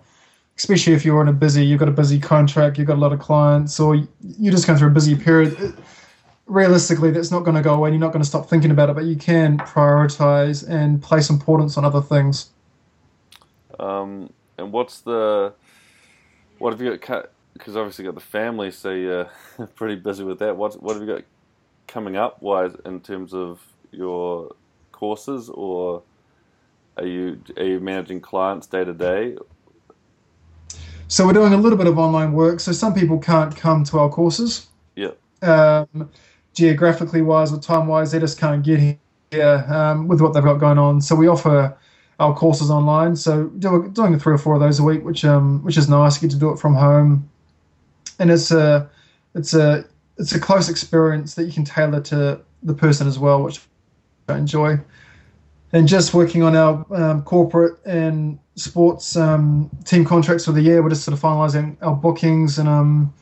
[0.58, 3.14] especially if you're in a busy, you've got a busy contract, you've got a lot
[3.14, 5.60] of clients, or you're just going through a busy period.
[5.60, 5.76] it-
[6.50, 7.90] Realistically, that's not going to go away.
[7.90, 11.30] and You're not going to stop thinking about it, but you can prioritize and place
[11.30, 12.50] importance on other things.
[13.80, 15.54] Um, and what's the
[16.58, 17.30] what have you got?
[17.54, 19.30] Because obviously you got the family, so you're
[19.76, 20.58] pretty busy with that.
[20.58, 21.24] What what have you got
[21.88, 24.56] coming up, wise in terms of your
[24.92, 26.04] courses, or
[26.98, 29.38] are you are you managing clients day to day?
[31.08, 32.60] So we're doing a little bit of online work.
[32.60, 34.68] So some people can't come to our courses.
[34.96, 35.18] Yep.
[35.42, 36.12] Um,
[36.54, 38.98] geographically wise or time wise, they just can't get
[39.32, 41.02] here um, with what they've got going on.
[41.02, 41.78] So we offer
[42.20, 43.16] our courses online.
[43.16, 46.22] So do, doing three or four of those a week, which um which is nice.
[46.22, 47.30] You get to do it from home,
[48.20, 48.90] and it's a
[49.36, 49.86] it's a
[50.18, 53.62] it's a close experience that you can tailor to the person as well, which
[54.28, 54.80] I enjoy.
[55.72, 60.82] And just working on our um, corporate and sports um, team contracts for the year.
[60.82, 63.14] We're just sort of finalising our bookings, and um,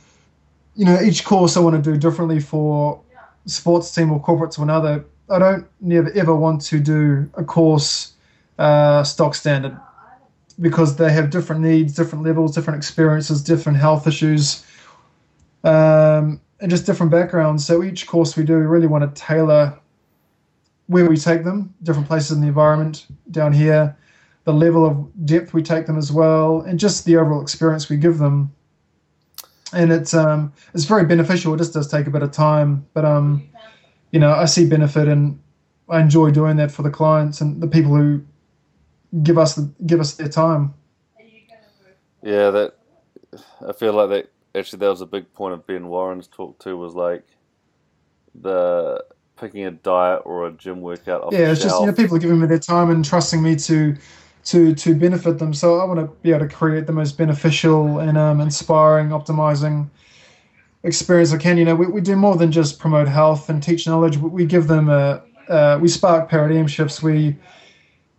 [0.76, 3.02] you know, each course I want to do differently for
[3.48, 5.06] sports team or corporate to another.
[5.30, 8.14] I don't never ever want to do a course
[8.60, 9.78] uh, stock standard
[10.60, 14.66] because they have different needs, different levels, different experiences, different health issues,
[15.64, 17.66] um, and just different backgrounds.
[17.66, 19.78] So each course we do, we really want to tailor
[20.88, 23.96] where we take them, different places in the environment down here,
[24.46, 27.98] the level of depth we take them as well, and just the overall experience we
[27.98, 28.54] give them.
[29.74, 31.54] And it's um it's very beneficial.
[31.54, 33.48] It just does take a bit of time, but um,
[34.12, 35.40] you know, I see benefit and
[35.90, 38.24] I enjoy doing that for the clients and the people who
[39.24, 40.74] give us the, give us their time.
[42.24, 42.76] Yeah, that
[43.68, 46.78] I feel like that actually that was a big point of Ben Warren's talk too.
[46.78, 47.26] Was like
[48.36, 49.04] the
[49.38, 52.20] picking a diet or a gym workout off yeah, it's just you know people are
[52.20, 53.96] giving me their time and trusting me to
[54.48, 55.54] to to benefit them.
[55.54, 59.90] So I want to be able to create the most beneficial and um, inspiring, optimizing
[60.84, 61.58] experience I can.
[61.58, 64.18] You know, we, we do more than just promote health and teach knowledge.
[64.18, 67.04] We give them a uh, we spark paradigm shifts.
[67.04, 67.36] We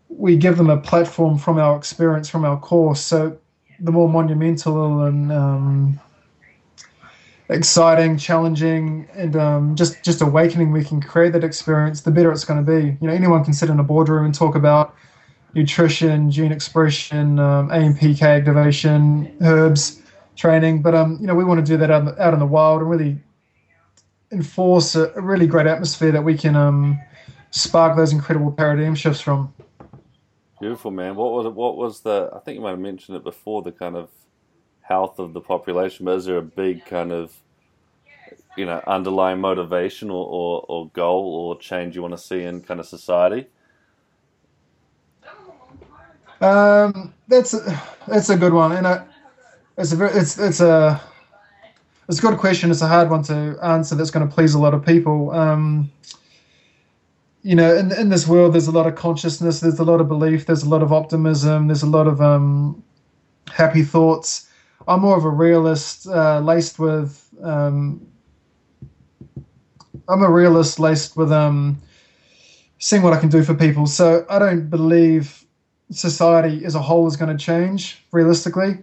[0.08, 3.00] we give them a platform from our experience from our course.
[3.00, 3.38] So
[3.80, 6.00] the more monumental and um,
[7.48, 12.44] exciting, challenging, and um, just just awakening we can create that experience, the better it's
[12.44, 12.98] going to be.
[13.00, 14.94] You know, anyone can sit in a boardroom and talk about
[15.54, 20.02] nutrition, gene expression, um, AMPK activation, herbs,
[20.36, 22.40] training, but um, you know, we want to do that out in the, out in
[22.40, 23.18] the wild and really
[24.30, 27.00] enforce a, a really great atmosphere that we can um,
[27.50, 29.52] spark those incredible paradigm shifts from.
[30.60, 31.14] Beautiful man.
[31.14, 31.46] What was?
[31.54, 32.30] What was the?
[32.34, 33.62] I think you might have mentioned it before.
[33.62, 34.08] The kind of
[34.80, 36.04] health of the population.
[36.04, 37.32] But is there a big kind of
[38.56, 42.60] you know underlying motivation or, or, or goal or change you want to see in
[42.60, 43.46] kind of society?
[46.40, 49.04] Um, that's a, that's a good one, and I,
[49.76, 51.00] it's a it's it's a
[52.08, 52.70] it's a good question.
[52.70, 53.94] It's a hard one to answer.
[53.94, 55.30] That's going to please a lot of people.
[55.30, 55.90] Um,
[57.42, 59.60] you know, in in this world, there's a lot of consciousness.
[59.60, 60.46] There's a lot of belief.
[60.46, 61.66] There's a lot of optimism.
[61.66, 62.82] There's a lot of um,
[63.50, 64.48] happy thoughts.
[64.86, 67.28] I'm more of a realist, uh, laced with.
[67.42, 68.06] Um,
[70.08, 71.80] I'm a realist laced with um,
[72.78, 73.86] seeing what I can do for people.
[73.86, 75.37] So I don't believe
[75.90, 78.78] society as a whole is going to change realistically.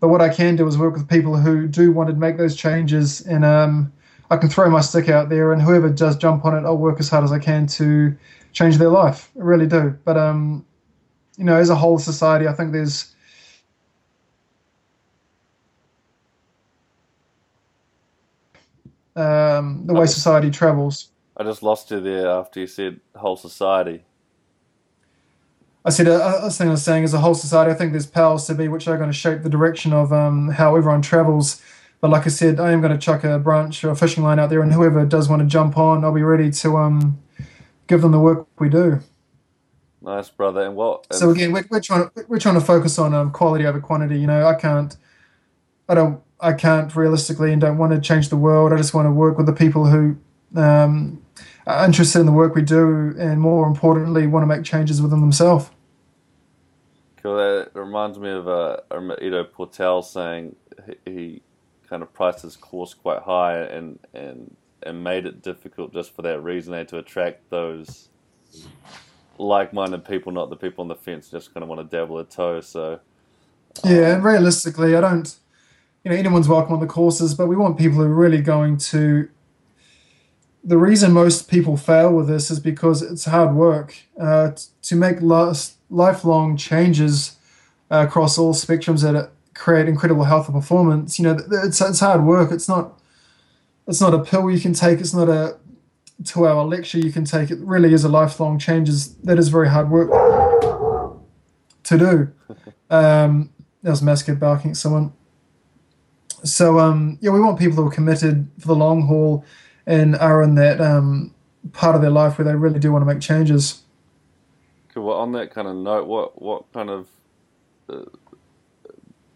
[0.00, 2.54] But what I can do is work with people who do want to make those
[2.54, 3.92] changes, and um,
[4.30, 7.00] I can throw my stick out there, and whoever does jump on it, I'll work
[7.00, 8.16] as hard as I can to
[8.52, 9.30] change their life.
[9.36, 9.98] I really do.
[10.04, 10.64] But um,
[11.36, 13.14] you know, as a whole society, I think there's
[19.16, 21.08] um, the way society travels.
[21.36, 24.04] I just lost you there after you said whole society.
[25.84, 28.06] I said, uh, I think I was saying, as a whole society, I think there's
[28.06, 31.62] powers to be which are going to shape the direction of um, how everyone travels.
[32.00, 34.38] But like I said, I am going to chuck a branch or a fishing line
[34.38, 37.18] out there, and whoever does want to jump on, I'll be ready to um,
[37.86, 39.00] give them the work we do.
[40.00, 40.62] Nice, brother.
[40.62, 41.12] And what?
[41.12, 44.18] So again, we're, we're trying to we're trying to focus on um, quality over quantity.
[44.18, 44.96] You know, I can't,
[45.88, 48.72] I don't, I can't realistically and don't want to change the world.
[48.72, 50.16] I just want to work with the people who
[50.54, 51.20] um,
[51.68, 55.20] are interested in the work we do, and more importantly, want to make changes within
[55.20, 55.70] themselves.
[57.22, 57.36] Cool.
[57.36, 58.78] That reminds me of uh,
[59.20, 60.56] Ido Portal saying
[60.86, 61.42] he, he
[61.88, 66.22] kind of priced his course quite high and and and made it difficult just for
[66.22, 68.08] that reason, eh, to attract those
[69.36, 72.24] like-minded people, not the people on the fence just kind of want to dabble a
[72.24, 72.60] toe.
[72.60, 73.00] So
[73.84, 75.36] yeah, and realistically, I don't.
[76.04, 78.78] You know, anyone's welcome on the courses, but we want people who are really going
[78.78, 79.28] to.
[80.68, 83.96] The reason most people fail with this is because it's hard work.
[84.20, 84.50] Uh,
[84.82, 87.36] to make last, lifelong changes
[87.90, 92.22] uh, across all spectrums that create incredible health and performance, you know, it's it's hard
[92.22, 92.52] work.
[92.52, 93.00] It's not
[93.86, 95.00] it's not a pill you can take.
[95.00, 95.56] It's not a
[96.22, 97.50] two hour lecture you can take.
[97.50, 99.14] It really is a lifelong changes.
[99.24, 100.10] That is very hard work
[101.84, 102.32] to do.
[102.90, 103.50] Um,
[103.82, 105.12] that was Mascot barking at someone.
[106.42, 109.44] So um, yeah, we want people who are committed for the long haul
[109.88, 111.34] and are in that um,
[111.72, 113.82] part of their life where they really do want to make changes.
[114.92, 115.06] Cool.
[115.06, 117.08] Well, on that kind of note, what what kind of
[117.88, 118.04] uh,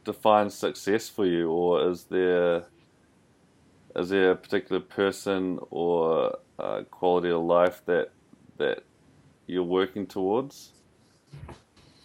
[0.04, 2.64] defines success for you, or is there
[3.96, 8.10] is there a particular person or uh, quality of life that
[8.58, 8.84] that
[9.46, 10.72] you're working towards,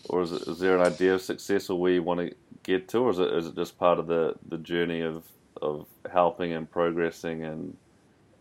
[0.09, 2.33] or is, it, is there an idea of success or where you want to
[2.63, 5.25] get to, or is it is it just part of the, the journey of
[5.61, 7.75] of helping and progressing and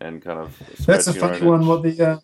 [0.00, 1.66] and kind of that's a funny one.
[1.66, 2.18] What the uh,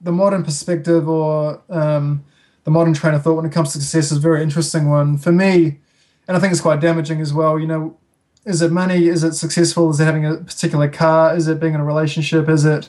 [0.00, 2.24] the modern perspective or um,
[2.64, 5.18] the modern train of thought when it comes to success is a very interesting one
[5.18, 5.80] for me,
[6.28, 7.58] and I think it's quite damaging as well.
[7.58, 7.98] You know,
[8.44, 9.08] is it money?
[9.08, 9.90] Is it successful?
[9.90, 11.36] Is it having a particular car?
[11.36, 12.48] Is it being in a relationship?
[12.48, 12.88] Is it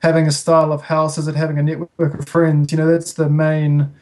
[0.00, 1.18] having a style of house?
[1.18, 2.72] Is it having a network of friends?
[2.72, 3.92] You know, that's the main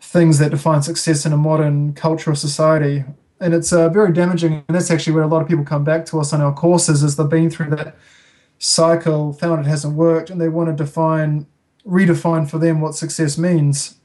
[0.00, 3.04] things that define success in a modern culture or society.
[3.40, 4.64] And it's uh, very damaging.
[4.68, 7.02] And that's actually where a lot of people come back to us on our courses
[7.02, 7.96] is they've been through that
[8.58, 11.46] cycle, found it hasn't worked, and they want to define,
[11.86, 13.98] redefine for them what success means.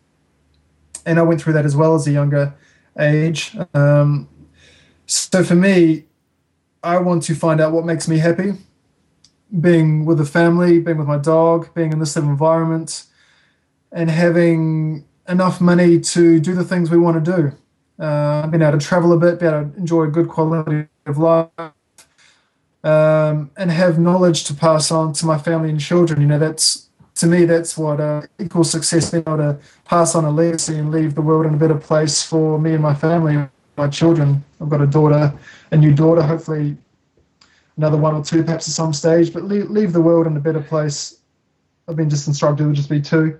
[1.05, 2.55] And I went through that as well as a younger
[2.99, 3.55] age.
[3.73, 4.27] Um,
[5.05, 6.05] so for me,
[6.83, 8.53] I want to find out what makes me happy.
[9.59, 13.05] Being with the family, being with my dog, being in this environment,
[13.91, 18.03] and having enough money to do the things we want to do.
[18.03, 21.17] Uh, being able to travel a bit, be able to enjoy a good quality of
[21.17, 21.49] life,
[22.83, 26.21] um, and have knowledge to pass on to my family and children.
[26.21, 29.11] You know, that's to me, that's what uh, equals success.
[29.11, 32.23] Being able to pass on a legacy and leave the world in a better place
[32.23, 33.47] for me and my family
[33.79, 34.43] my children.
[34.61, 35.33] I've got a daughter,
[35.71, 36.77] a new daughter, hopefully
[37.77, 40.39] another one or two perhaps at some stage, but leave, leave the world in a
[40.39, 41.17] better place.
[41.87, 43.39] I've been just instructed to just be two,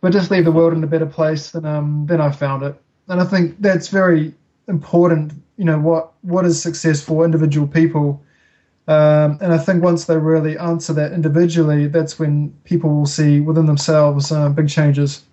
[0.00, 2.80] but just leave the world in a better place than um, than I found it.
[3.08, 4.32] And I think that's very
[4.68, 5.32] important.
[5.56, 8.22] You know what what is success for individual people,
[8.88, 13.40] um, and I think once they really answer that individually, that's when people will see
[13.40, 15.24] within themselves uh, big changes.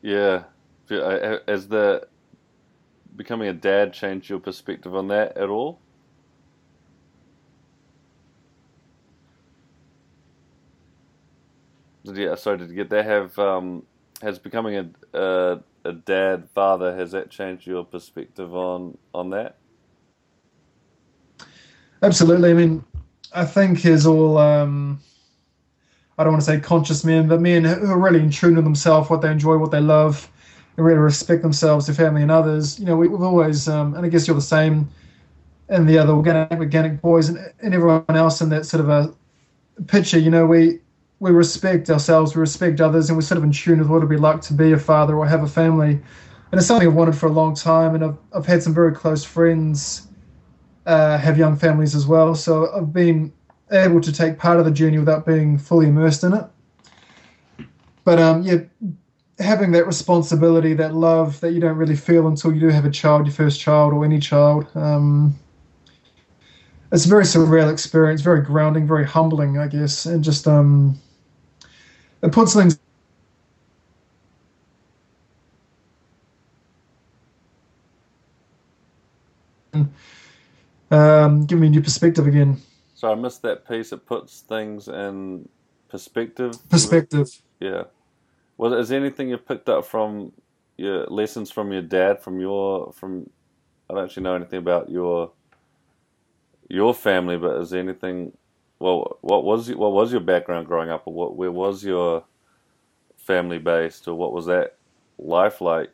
[0.00, 0.44] Yeah,
[0.88, 2.06] has the
[3.16, 5.80] becoming a dad changed your perspective on that at all?
[12.04, 13.06] Did you, sorry, did you get that?
[13.06, 13.86] Have um,
[14.22, 19.58] has becoming a, a a dad father has that changed your perspective on on that?
[22.04, 22.50] Absolutely.
[22.50, 22.84] I mean,
[23.32, 24.36] I think is all.
[24.36, 25.00] Um,
[26.18, 28.64] I don't want to say conscious men, but men who are really in tune with
[28.64, 30.30] themselves, what they enjoy, what they love,
[30.76, 32.78] and really respect themselves, their family, and others.
[32.78, 34.88] You know, we, have always, um, and I guess you're the same,
[35.70, 39.14] and the other organic, organic boys, and, and everyone else in that sort of a
[39.86, 40.18] picture.
[40.18, 40.80] You know, we
[41.20, 44.10] we respect ourselves, we respect others, and we're sort of in tune with what it'd
[44.10, 45.92] be like to be a father or have a family.
[46.52, 48.94] And it's something I've wanted for a long time, and I've I've had some very
[48.94, 50.06] close friends
[50.86, 52.34] uh, have young families as well.
[52.34, 53.32] So I've been
[53.70, 56.44] able to take part of the journey without being fully immersed in it.
[58.04, 58.58] But um, yeah,
[59.38, 62.90] having that responsibility, that love that you don't really feel until you do have a
[62.90, 64.66] child, your first child or any child.
[64.74, 65.34] Um,
[66.92, 71.00] it's a very surreal experience, very grounding, very humbling, I guess, and just um,
[72.22, 72.78] it puts things.
[80.90, 82.60] Um, give me a new perspective again.
[82.94, 83.92] So I missed that piece.
[83.92, 85.48] It puts things in
[85.88, 86.56] perspective.
[86.68, 87.28] Perspective.
[87.60, 87.84] Yeah.
[88.56, 90.32] Was is there anything you picked up from
[90.76, 93.28] your lessons from your dad, from your from
[93.88, 95.32] I don't actually know anything about your
[96.68, 98.32] your family, but is there anything?
[98.78, 102.24] Well, what was what was your background growing up, or what where was your
[103.16, 104.76] family based, or what was that
[105.18, 105.92] life like?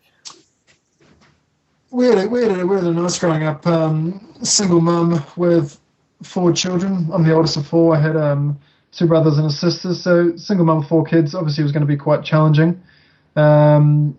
[1.91, 3.67] We had a, we had a, we had a nice growing up.
[3.67, 5.81] Um, single mum with
[6.23, 7.11] four children.
[7.13, 7.97] I'm the oldest of four.
[7.97, 8.61] I had um,
[8.93, 9.95] two brothers and a sister.
[9.95, 11.35] So single mum, with four kids.
[11.35, 12.81] Obviously, was going to be quite challenging.
[13.35, 14.17] Um,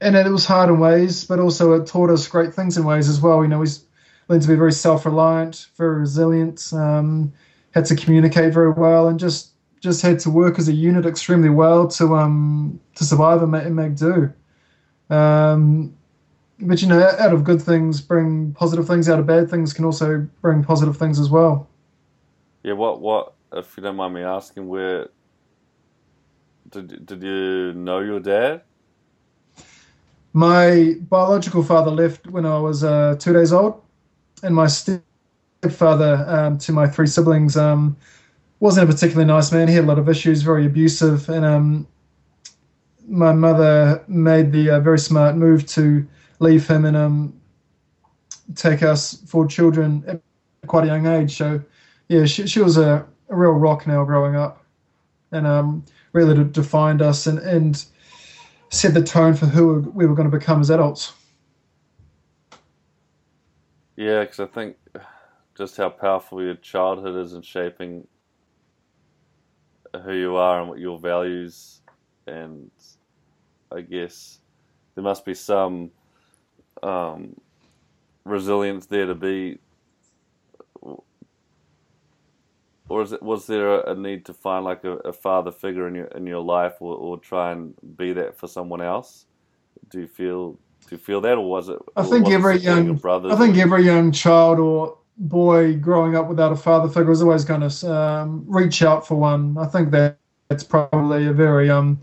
[0.00, 3.08] and it was hard in ways, but also it taught us great things in ways
[3.08, 3.42] as well.
[3.42, 3.68] You know, we
[4.28, 7.32] learned to be very self-reliant, very resilient, um,
[7.72, 9.50] had to communicate very well, and just
[9.80, 13.64] just had to work as a unit extremely well to um to survive and make,
[13.64, 14.32] and make do.
[15.10, 15.94] Um,
[16.60, 19.08] but you know, out of good things bring positive things.
[19.08, 21.68] Out of bad things can also bring positive things as well.
[22.62, 22.74] Yeah.
[22.74, 23.00] What?
[23.00, 23.34] What?
[23.52, 25.08] If you don't mind me asking, where
[26.70, 28.62] did did you know your dad?
[30.32, 33.80] My biological father left when I was uh, two days old,
[34.42, 37.96] and my stepfather um, to my three siblings um,
[38.58, 39.68] wasn't a particularly nice man.
[39.68, 41.86] He had a lot of issues, very abusive, and um,
[43.06, 46.06] my mother made the uh, very smart move to
[46.44, 47.40] leave him and um,
[48.54, 50.20] take us four children at
[50.66, 51.36] quite a young age.
[51.36, 51.60] So,
[52.08, 54.64] yeah, she, she was a, a real rock now growing up,
[55.32, 57.84] and um, really defined us and, and
[58.70, 61.12] set the tone for who we were going to become as adults.
[63.96, 64.76] Yeah, because I think
[65.56, 68.06] just how powerful your childhood is in shaping
[70.04, 71.80] who you are and what your values,
[72.26, 72.70] and
[73.72, 74.40] I guess
[74.94, 75.90] there must be some
[76.84, 77.34] um,
[78.24, 79.58] resilience there to be
[82.88, 85.94] or is it was there a, need to find like a, a, father figure in
[85.94, 89.26] your in your life, or, or try and be that for someone else?
[89.90, 91.78] Do you feel do you feel that, or was it?
[91.96, 93.32] I think every young brother.
[93.32, 97.44] I think every young child or boy growing up without a father figure is always
[97.44, 99.56] going to um, reach out for one.
[99.56, 100.18] I think that
[100.48, 102.00] that's probably a very um,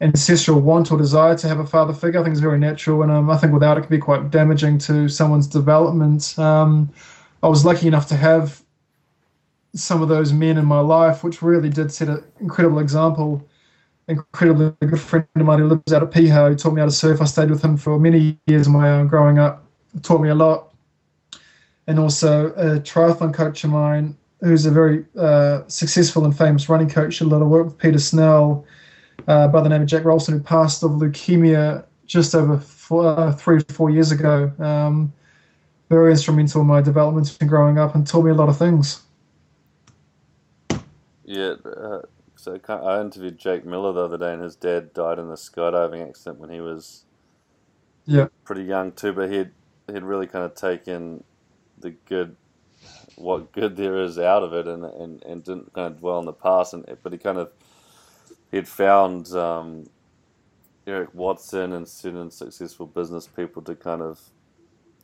[0.00, 2.20] ancestral want or desire to have a father figure.
[2.20, 4.78] I think it's very natural, and um, I think without it can be quite damaging
[4.78, 6.38] to someone's development.
[6.38, 6.90] Um,
[7.42, 8.62] I was lucky enough to have
[9.74, 13.46] some of those men in my life, which really did set an incredible example.
[14.08, 16.92] Incredibly good friend of mine who lives out at Piha, who taught me how to
[16.92, 17.20] surf.
[17.20, 19.64] I stayed with him for many years of my own growing up.
[20.02, 20.72] Taught me a lot.
[21.88, 26.88] And also a triathlon coach of mine who's a very uh, successful and famous running
[26.88, 28.64] coach, a lot of work with Peter Snell,
[29.26, 33.32] uh, by the name of Jack Rolston, who passed of leukemia just over four, uh,
[33.32, 34.52] three or four years ago.
[34.58, 35.12] Um,
[35.88, 39.02] very instrumental in my development and growing up and taught me a lot of things.
[41.24, 42.02] Yeah, uh,
[42.36, 46.08] so I interviewed Jake Miller the other day, and his dad died in a skydiving
[46.08, 47.04] accident when he was
[48.04, 49.12] yeah pretty young too.
[49.12, 49.50] But he'd
[49.92, 51.24] he'd really kind of taken
[51.78, 52.36] the good,
[53.16, 56.26] what good there is out of it, and and, and didn't kind of dwell on
[56.26, 56.74] the past.
[56.74, 57.50] And but he kind of
[58.50, 59.88] he'd found um,
[60.86, 64.20] Eric Watson and certain successful business people to kind of,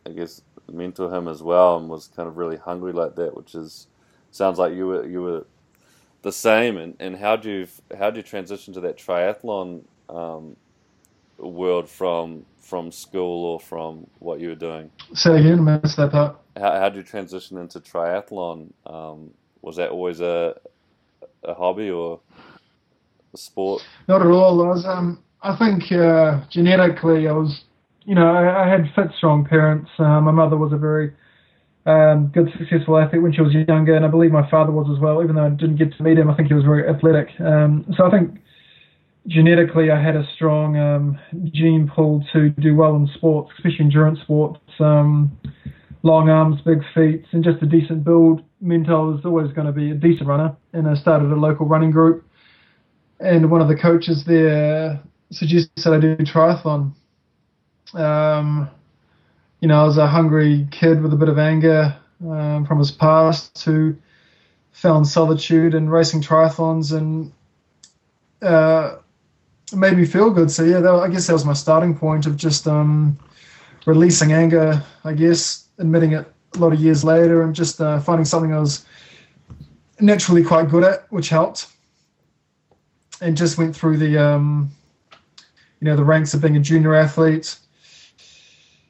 [0.07, 3.55] I guess, mentor him as well, and was kind of really hungry like that, which
[3.55, 3.89] is
[4.31, 5.47] sounds like you were you were
[6.23, 6.77] the same.
[6.77, 7.69] And, and how do you
[7.99, 10.57] how do you transition to that triathlon um,
[11.39, 14.91] world from from school or from what you were doing?
[15.15, 16.37] Say again, missed that part.
[16.57, 18.73] How how do you transition into triathlon?
[18.87, 19.33] Um,
[19.63, 20.57] was that always a
[21.45, 22.21] a hobby or
[23.33, 23.83] a sport?
[24.09, 24.63] Not at all.
[24.63, 27.65] I was um, I think uh, genetically I was
[28.05, 29.91] you know I, I had fit strong parents.
[29.99, 31.13] Uh, my mother was a very
[31.87, 35.01] um, good successful athlete when she was younger, and I believe my father was as
[35.01, 35.23] well.
[35.23, 37.29] Even though I didn't get to meet him, I think he was very athletic.
[37.41, 38.41] Um, so I think
[39.27, 41.19] genetically I had a strong um,
[41.53, 44.61] gene pool to do well in sports, especially endurance sports.
[44.81, 45.39] Um,
[46.03, 49.73] long arms, big feet, and just a decent build meant I was always going to
[49.73, 50.57] be a decent runner.
[50.73, 52.27] And I started a local running group,
[53.23, 55.01] and one of the coaches there
[55.31, 56.93] suggested I do triathlon.
[57.95, 58.69] Um,
[59.61, 61.97] you know, I was a hungry kid with a bit of anger
[62.29, 63.95] um, from his past who
[64.73, 67.33] found solitude in racing triathlons and
[68.43, 68.97] uh,
[69.73, 70.51] made me feel good.
[70.51, 73.17] So yeah, that, I guess that was my starting point of just um,
[73.87, 74.83] releasing anger.
[75.05, 78.59] I guess admitting it a lot of years later and just uh, finding something I
[78.59, 78.85] was
[80.01, 81.69] naturally quite good at, which helped.
[83.23, 84.71] And just went through the um,
[85.81, 87.57] you know the ranks of being a junior athlete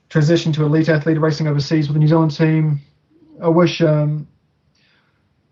[0.08, 2.80] transitioned to elite athlete racing overseas with the New Zealand team.
[3.42, 4.28] I wish um,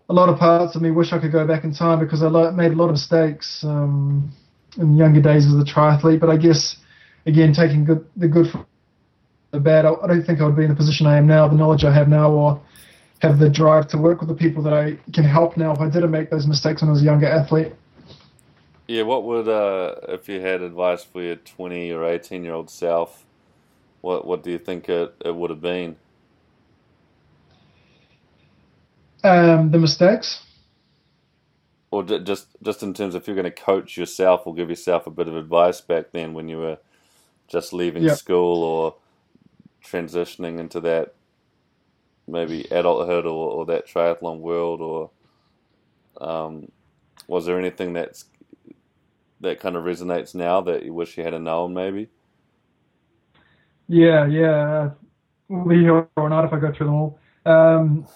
[0.09, 2.29] a lot of parts of me wish I could go back in time because I
[2.51, 4.31] made a lot of mistakes um,
[4.77, 6.19] in younger days as a triathlete.
[6.19, 6.77] But I guess
[7.25, 8.65] again, taking good, the good from
[9.51, 11.47] the bad, I, I don't think I would be in the position I am now,
[11.47, 12.61] the knowledge I have now, or
[13.19, 15.89] have the drive to work with the people that I can help now if I
[15.89, 17.73] didn't make those mistakes when I was a younger athlete.
[18.91, 22.69] Yeah, what would uh, if you had advice for your twenty or eighteen year old
[22.69, 23.23] self?
[24.01, 25.95] What what do you think it, it would have been?
[29.23, 30.43] Um, the mistakes.
[31.89, 35.07] Or just just in terms of if you're going to coach yourself or give yourself
[35.07, 36.77] a bit of advice back then when you were
[37.47, 38.17] just leaving yep.
[38.17, 38.95] school or
[39.81, 41.13] transitioning into that
[42.27, 45.11] maybe adulthood or, or that triathlon world or
[46.19, 46.69] um,
[47.27, 48.25] was there anything that's
[49.41, 52.09] that kind of resonates now that you wish you had known maybe?
[53.87, 54.91] Yeah yeah.
[55.49, 57.19] Here or not if i go through them all.
[57.45, 58.07] Um,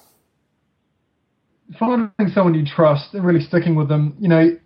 [1.79, 4.57] finding someone you trust and really sticking with them you know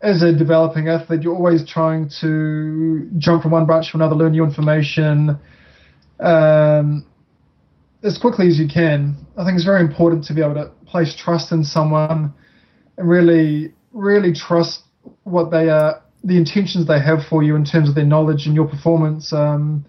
[0.00, 4.32] as a developing athlete you're always trying to jump from one branch to another learn
[4.32, 5.38] new information
[6.22, 7.04] um,
[8.02, 9.16] as quickly as you can.
[9.36, 12.32] I think it's very important to be able to place trust in someone
[12.96, 14.82] and really, really trust
[15.24, 18.54] what they are, the intentions they have for you in terms of their knowledge and
[18.54, 19.84] your performance um,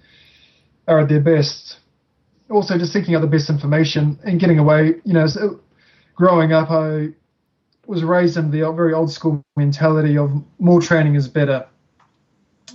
[0.88, 1.80] are at their best.
[2.50, 4.96] Also, just seeking out the best information and getting away.
[5.06, 5.60] You know,
[6.16, 7.10] growing up, I
[7.88, 11.66] was raised in the very old school mentality of more training is better.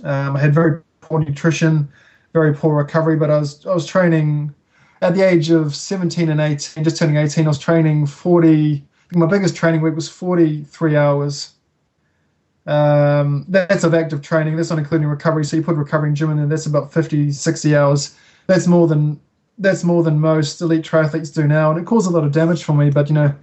[0.03, 1.89] Um, I had very poor nutrition,
[2.33, 4.53] very poor recovery, but I was I was training
[5.01, 8.85] at the age of 17 and 18, just turning 18, I was training 40.
[9.13, 11.53] my biggest training week was 43 hours.
[12.65, 14.55] Um, that's of active training.
[14.55, 15.45] That's not including recovery.
[15.45, 16.47] So you put recovery gym in there.
[16.47, 18.15] That's about 50, 60 hours.
[18.47, 19.19] That's more than
[19.59, 22.63] that's more than most elite triathletes do now, and it caused a lot of damage
[22.63, 22.89] for me.
[22.89, 23.33] But you know,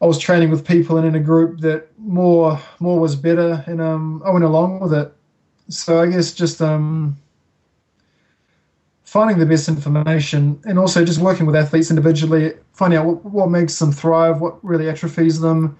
[0.00, 3.80] I was training with people and in a group that more more was better, and
[3.80, 5.12] um, I went along with it.
[5.68, 7.18] So I guess just um,
[9.04, 13.50] finding the best information and also just working with athletes individually, finding out what, what
[13.50, 15.76] makes them thrive, what really atrophies them,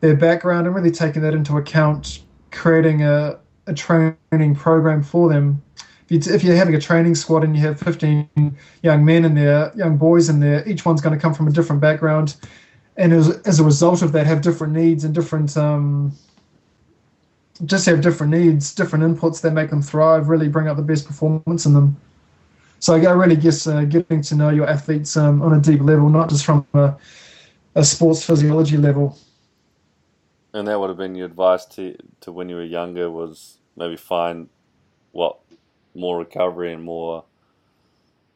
[0.00, 5.62] their background, and really taking that into account, creating a, a training program for them.
[6.08, 9.34] If, you, if you're having a training squad and you have 15 young men in
[9.34, 12.36] there, young boys in there, each one's going to come from a different background.
[12.96, 16.16] And as, as a result of that, have different needs and different um,
[17.64, 21.06] just have different needs, different inputs that make them thrive, really bring out the best
[21.06, 21.96] performance in them.
[22.80, 26.10] So I really guess uh, getting to know your athletes um, on a deep level,
[26.10, 26.94] not just from a,
[27.74, 29.18] a, sports physiology level.
[30.56, 33.94] And that would have been your advice to to when you were younger was maybe
[33.94, 34.48] find
[35.12, 35.38] what
[35.94, 37.24] more recovery and more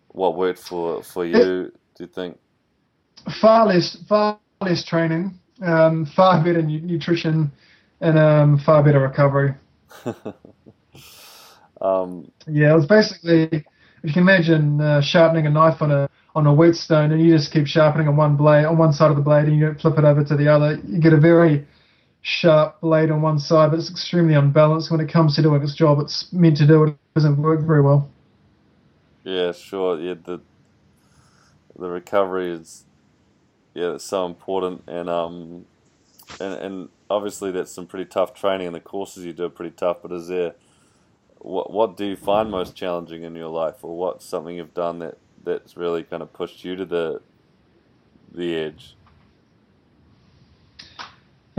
[0.08, 1.38] what worked for for you.
[1.38, 2.38] It, do you think?
[3.40, 7.52] Far less, far less training, um, far better nutrition,
[8.02, 9.54] and um, far better recovery.
[11.80, 13.64] um, yeah, it was basically if
[14.02, 17.50] you can imagine uh, sharpening a knife on a on a whetstone and you just
[17.50, 19.96] keep sharpening on one blade on one side of the blade and you don't flip
[19.96, 21.66] it over to the other, you get a very
[22.22, 25.74] sharp blade on one side, but it's extremely unbalanced when it comes to doing its
[25.74, 26.00] job.
[26.00, 28.08] It's meant to do it, it doesn't work very well.
[29.24, 30.00] Yeah, sure.
[30.00, 30.40] Yeah, the
[31.78, 32.84] the recovery is
[33.74, 35.66] yeah, it's so important, and um,
[36.40, 39.74] and and obviously that's some pretty tough training, and the courses you do are pretty
[39.76, 39.98] tough.
[40.02, 40.54] But is there
[41.38, 44.98] what what do you find most challenging in your life, or what's something you've done
[45.00, 47.20] that that's really kind of pushed you to the
[48.32, 48.96] the edge?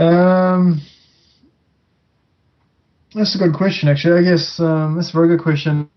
[0.02, 0.80] Um,
[3.14, 4.18] that's a good question, actually.
[4.18, 5.88] I guess um, that's a very good question.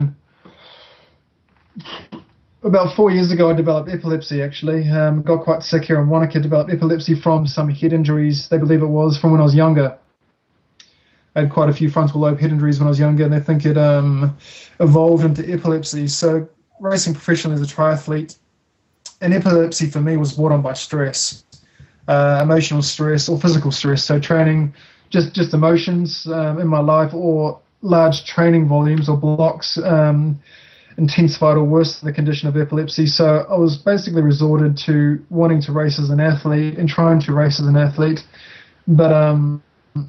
[2.63, 4.41] About four years ago, I developed epilepsy.
[4.41, 6.39] Actually, um, got quite sick here in Wanaka.
[6.39, 8.47] Developed epilepsy from some head injuries.
[8.49, 9.97] They believe it was from when I was younger.
[11.35, 13.39] I had quite a few frontal lobe head injuries when I was younger, and they
[13.39, 14.37] think it um,
[14.79, 16.07] evolved into epilepsy.
[16.07, 16.47] So
[16.79, 18.37] racing professionally as a triathlete,
[19.21, 21.44] and epilepsy for me was brought on by stress,
[22.07, 24.03] uh, emotional stress or physical stress.
[24.03, 24.73] So training,
[25.09, 29.77] just just emotions um, in my life, or large training volumes or blocks.
[29.77, 30.39] Um,
[30.97, 33.05] intensified or worse the condition of epilepsy.
[33.05, 37.33] So I was basically resorted to wanting to race as an athlete and trying to
[37.33, 38.23] race as an athlete,
[38.87, 39.61] but um,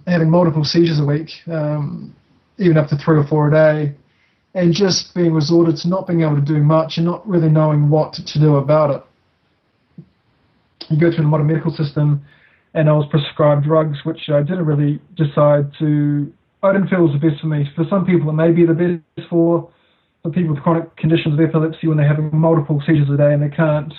[0.06, 2.14] having multiple seizures a week, um,
[2.58, 3.94] even up to three or four a day,
[4.54, 7.90] and just being resorted to not being able to do much and not really knowing
[7.90, 9.02] what to do about it.
[10.88, 12.24] You go through the modern medical system,
[12.74, 16.32] and I was prescribed drugs which I didn't really decide to.
[16.62, 17.68] I didn't feel was the best for me.
[17.74, 19.70] For some people, it may be the best for
[20.22, 23.42] for people with chronic conditions of epilepsy when they're having multiple seizures a day and
[23.42, 23.92] they can't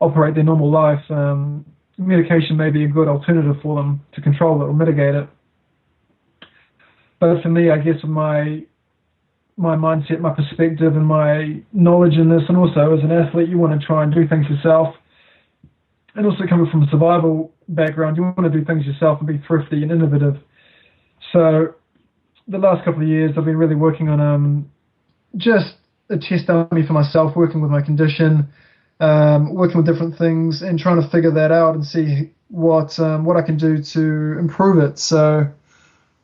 [0.00, 1.02] operate their normal life.
[1.10, 1.64] Um,
[1.98, 5.28] medication may be a good alternative for them to control it or mitigate it.
[7.18, 8.62] But for me, I guess my
[9.56, 12.42] my mindset, my perspective, and my knowledge in this.
[12.48, 14.94] And also, as an athlete, you want to try and do things yourself.
[16.14, 19.42] And also, coming from a survival background, you want to do things yourself and be
[19.46, 20.38] thrifty and innovative.
[21.32, 21.74] So,
[22.48, 24.70] the last couple of years, I've been really working on um,
[25.36, 25.74] just
[26.10, 28.48] a test dummy for myself, working with my condition,
[29.00, 33.24] um, working with different things, and trying to figure that out and see what um,
[33.24, 34.98] what I can do to improve it.
[34.98, 35.48] So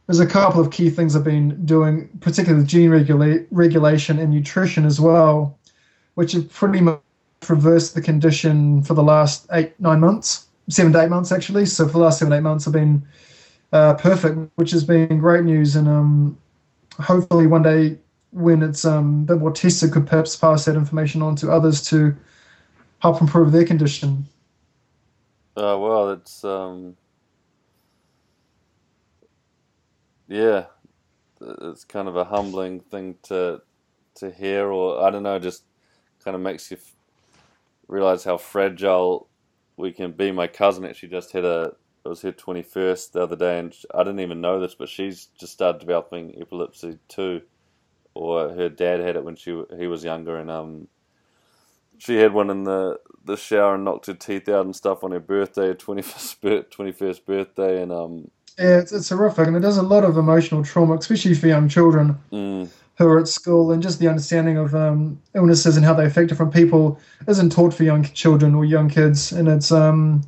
[0.07, 4.85] there's a couple of key things I've been doing, particularly gene regula- regulation and nutrition
[4.85, 5.59] as well,
[6.15, 7.01] which have pretty much
[7.49, 11.67] reversed the condition for the last eight nine months, seven to eight months actually.
[11.67, 13.07] So for the last seven eight months, I've been
[13.73, 16.39] uh, perfect, which has been great news, and um,
[16.99, 17.99] hopefully one day
[18.33, 21.83] when it's um, a bit more tested, could perhaps pass that information on to others
[21.89, 22.15] to
[23.01, 24.27] help improve their condition.
[25.57, 26.97] Uh, well, it's um,
[30.29, 30.67] yeah,
[31.41, 33.61] it's kind of a humbling thing to
[34.17, 35.65] to hear, or I don't know, just
[36.23, 36.77] kind of makes you
[37.89, 39.29] realize how fragile
[39.77, 40.31] we can be.
[40.31, 41.73] My cousin actually just had a
[42.05, 44.89] it was her twenty first the other day, and I didn't even know this, but
[44.89, 47.43] she's just started developing epilepsy too,
[48.15, 50.89] or her dad had it when she he was younger, and um,
[51.99, 55.11] she had one in the the shower and knocked her teeth out and stuff on
[55.11, 58.31] her birthday, twenty first twenty first birthday, and um.
[58.59, 61.69] Yeah, it's, it's horrific, and it does a lot of emotional trauma, especially for young
[61.69, 62.69] children mm.
[62.99, 66.29] Who are at school, and just the understanding of um, illnesses and how they affect
[66.29, 70.23] different people isn't taught for young children or young kids, and it's um,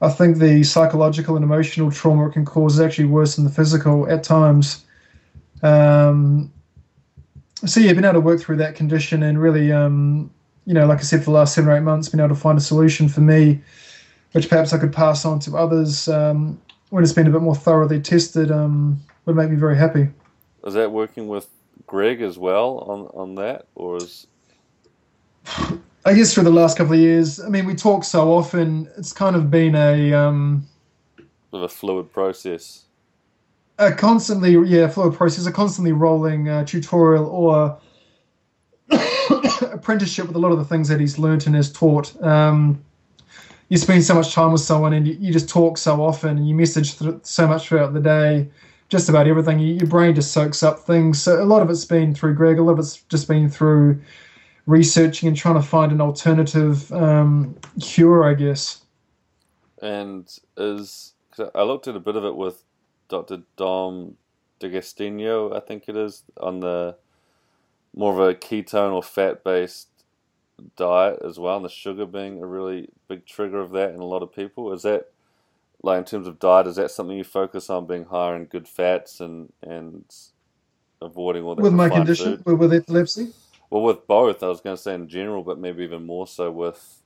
[0.00, 3.50] I think the psychological and emotional trauma it can cause is actually worse than the
[3.50, 4.84] physical at times.
[5.62, 6.52] Um,
[7.66, 10.30] so yeah, been able to work through that condition and really um,
[10.66, 12.40] you know, like I said, for the last seven or eight months, been able to
[12.40, 13.60] find a solution for me,
[14.32, 16.60] which perhaps I could pass on to others um,
[16.90, 20.08] when it's been a bit more thoroughly tested, um, would make me very happy.
[20.64, 21.48] Is that working with
[21.86, 24.26] Greg as well on, on that, or is?
[26.06, 28.88] I guess through the last couple of years, I mean, we talk so often.
[28.96, 30.66] It's kind of been a um,
[31.52, 32.84] of a fluid process.
[33.78, 35.46] A constantly, yeah, fluid process.
[35.46, 37.78] A constantly rolling uh, tutorial or
[39.72, 42.20] apprenticeship with a lot of the things that he's learnt and has taught.
[42.22, 42.84] Um,
[43.68, 46.48] you spend so much time with someone and you, you just talk so often and
[46.48, 48.50] you message th- so much throughout the day,
[48.88, 49.58] just about everything.
[49.58, 51.22] Your brain just soaks up things.
[51.22, 54.00] So a lot of it's been through Greg, a lot of it's just been through
[54.66, 58.82] researching and trying to find an alternative um, cure, I guess.
[59.82, 60.26] And
[60.56, 61.12] is
[61.54, 62.62] I looked at a bit of it with
[63.08, 63.42] Dr.
[63.56, 64.16] Dom
[64.60, 66.96] D'Agostino, I think it is, on the
[67.94, 69.88] more of a ketone or fat based
[70.76, 74.04] diet as well, and the sugar being a really big trigger of that in a
[74.04, 74.72] lot of people.
[74.72, 75.10] Is that
[75.84, 76.66] like in terms of diet?
[76.66, 80.04] Is that something you focus on being higher in good fats and and
[81.00, 82.58] avoiding all that with my condition food?
[82.58, 83.28] with epilepsy?
[83.70, 86.50] Well, with both, I was going to say in general, but maybe even more so
[86.50, 87.02] with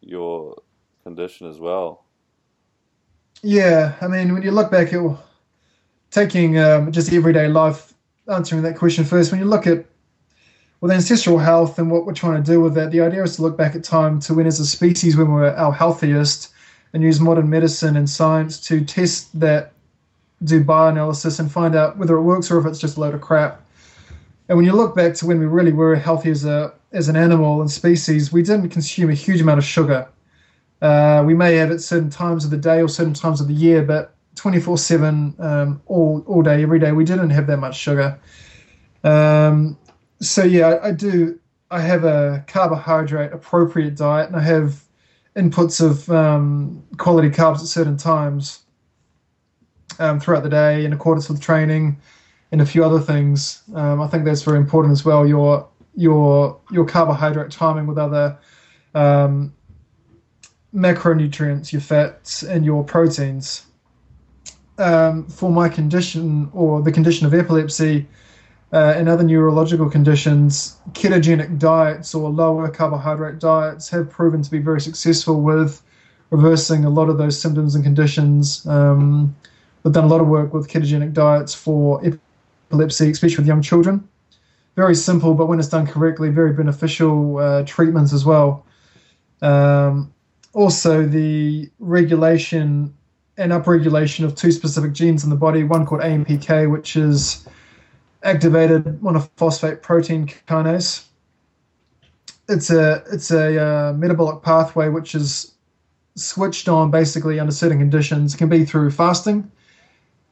[0.00, 0.60] your
[1.04, 2.04] condition as well.
[3.42, 5.02] Yeah, I mean, when you look back at
[6.10, 7.94] taking um, just everyday life,
[8.28, 9.86] answering that question first, when you look at
[10.80, 13.42] with ancestral health and what we're trying to do with that, the idea is to
[13.42, 16.52] look back at time to when, as a species, when we were our healthiest,
[16.92, 19.72] and use modern medicine and science to test that,
[20.42, 23.20] do bioanalysis, and find out whether it works or if it's just a load of
[23.20, 23.62] crap.
[24.48, 27.14] And when you look back to when we really were healthy as a as an
[27.14, 30.08] animal and species, we didn't consume a huge amount of sugar.
[30.82, 33.54] Uh, we may have at certain times of the day or certain times of the
[33.54, 38.18] year, but 24/7, um, all all day, every day, we didn't have that much sugar.
[39.04, 39.78] Um,
[40.20, 41.38] so yeah, I, I, do.
[41.70, 44.82] I have a carbohydrate appropriate diet, and I have
[45.36, 48.60] inputs of um, quality carbs at certain times
[49.98, 51.98] um, throughout the day in accordance with training
[52.52, 53.62] and a few other things.
[53.74, 55.26] Um, I think that's very important as well.
[55.26, 58.38] Your your your carbohydrate timing with other
[58.94, 59.54] um,
[60.74, 63.66] macronutrients, your fats, and your proteins.
[64.78, 68.06] Um, for my condition or the condition of epilepsy,
[68.72, 74.58] uh, and other neurological conditions, ketogenic diets or lower carbohydrate diets have proven to be
[74.58, 75.82] very successful with
[76.30, 78.64] reversing a lot of those symptoms and conditions.
[78.66, 79.34] Um,
[79.82, 82.00] we've done a lot of work with ketogenic diets for
[82.70, 84.08] epilepsy, especially with young children.
[84.76, 88.64] Very simple, but when it's done correctly, very beneficial uh, treatments as well.
[89.42, 90.14] Um,
[90.52, 92.94] also, the regulation
[93.36, 97.48] and upregulation of two specific genes in the body, one called AMPK, which is
[98.22, 101.04] activated monophosphate protein kinase.
[102.48, 105.54] It's a it's a uh, metabolic pathway which is
[106.16, 108.34] switched on basically under certain conditions.
[108.34, 109.50] It can be through fasting,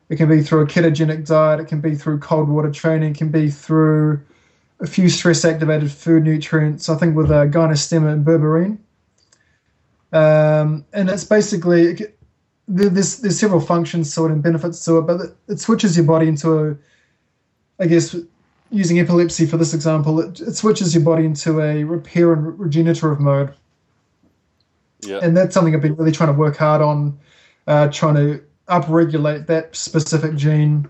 [0.08, 3.18] it can be through a ketogenic diet, it can be through cold water training, it
[3.18, 4.20] can be through
[4.80, 8.78] a few stress activated food nutrients, I think with uh, gynostemma and berberine.
[10.12, 11.98] Um, and it's basically
[12.66, 16.28] there's there's several functions to it and benefits to it, but it switches your body
[16.28, 16.76] into a,
[17.80, 18.16] I guess,
[18.70, 23.20] using epilepsy for this example, it, it switches your body into a repair and regenerative
[23.20, 23.54] mode.
[25.00, 25.20] Yeah.
[25.22, 27.18] And that's something I've been really trying to work hard on,
[27.66, 30.88] uh, trying to upregulate that specific gene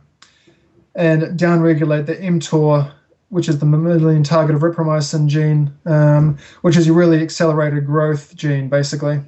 [0.94, 2.92] and downregulate the mTOR,
[3.28, 8.34] which is the mammalian target of rapamycin gene, um, which is a really accelerated growth
[8.34, 9.20] gene, basically.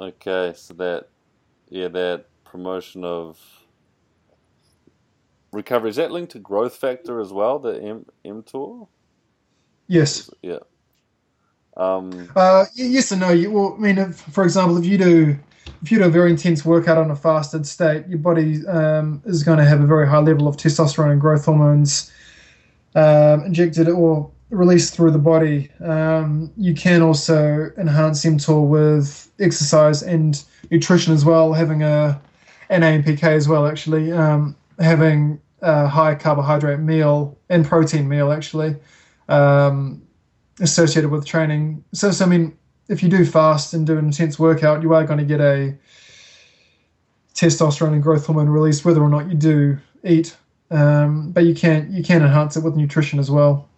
[0.00, 1.08] Okay, so that,
[1.68, 3.38] yeah, that promotion of
[5.56, 8.86] recovery is that linked to growth factor as well, the M mTOR?
[9.88, 10.30] Yes.
[10.42, 10.58] Yeah.
[11.76, 13.30] Um, uh, yes and no.
[13.30, 15.38] You, well, I mean, if, for example, if you do
[15.82, 19.42] if you do a very intense workout on a fasted state, your body um, is
[19.42, 22.12] going to have a very high level of testosterone and growth hormones
[22.94, 25.70] um, injected or released through the body.
[25.80, 32.20] Um, you can also enhance mTOR with exercise and nutrition as well, having a
[32.68, 33.66] an AMPK as well.
[33.66, 38.76] Actually, um, having a high carbohydrate meal and protein meal actually
[39.28, 40.02] um,
[40.60, 41.84] associated with training.
[41.92, 42.56] So, so I mean,
[42.88, 45.76] if you do fast and do an intense workout, you are going to get a
[47.34, 50.36] testosterone and growth hormone release, whether or not you do eat.
[50.70, 53.68] Um, but you can you can enhance it with nutrition as well.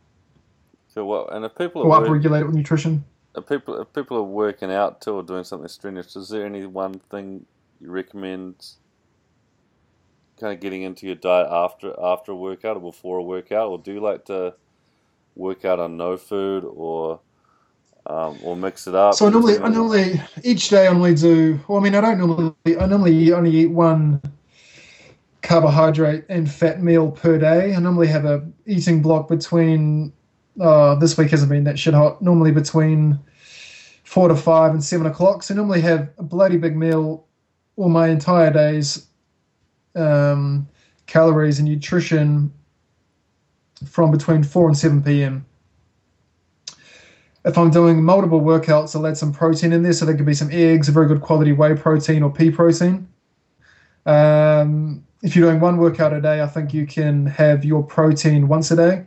[0.88, 1.34] So what?
[1.34, 3.04] And if people or upregulate it with nutrition.
[3.36, 6.64] If people if people are working out too or doing something strenuous, is there any
[6.64, 7.44] one thing
[7.80, 8.54] you recommend?
[10.40, 13.78] Kind of getting into your diet after after a workout or before a workout, or
[13.78, 14.54] do you like to
[15.34, 17.20] work out on no food or
[18.08, 19.14] um, or mix it up.
[19.14, 21.60] So I normally, I normally each day I normally do.
[21.68, 22.54] Well, I mean, I don't normally.
[22.78, 24.22] I normally only eat one
[25.42, 27.74] carbohydrate and fat meal per day.
[27.74, 30.12] I normally have a eating block between.
[30.60, 32.20] Uh, this week hasn't been that shit hot.
[32.20, 33.20] Normally between
[34.04, 35.42] four to five and seven o'clock.
[35.42, 37.26] So I normally have a bloody big meal,
[37.76, 39.06] all my entire days,
[39.94, 40.68] um,
[41.06, 42.52] calories and nutrition
[43.86, 45.44] from between four and seven p.m
[47.48, 49.92] if I'm doing multiple workouts, I'll add some protein in there.
[49.92, 53.08] So there could be some eggs, a very good quality whey protein or pea protein.
[54.06, 58.48] Um, if you're doing one workout a day, I think you can have your protein
[58.48, 59.06] once a day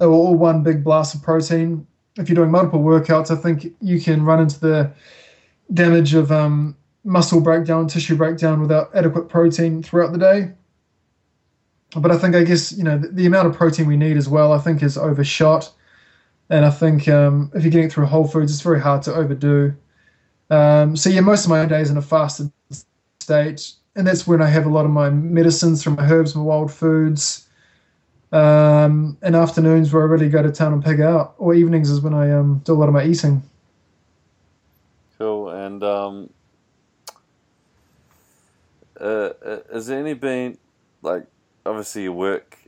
[0.00, 1.86] or one big blast of protein.
[2.16, 4.92] If you're doing multiple workouts, I think you can run into the
[5.72, 10.52] damage of um, muscle breakdown, tissue breakdown without adequate protein throughout the day.
[11.96, 14.28] But I think, I guess, you know, the, the amount of protein we need as
[14.28, 15.72] well, I think is overshot.
[16.48, 19.74] And I think um, if you're getting through Whole Foods, it's very hard to overdo.
[20.50, 22.50] Um, so yeah, most of my days in a fasted
[23.20, 26.42] state, and that's when I have a lot of my medicines from my herbs, my
[26.42, 27.46] wild foods,
[28.32, 32.00] um, and afternoons where I really go to town and pig out, or evenings is
[32.00, 33.42] when I um, do a lot of my eating.
[35.18, 35.50] Cool.
[35.50, 36.30] And um,
[39.00, 40.58] uh, uh has there any been
[41.02, 41.26] like
[41.64, 42.58] obviously you work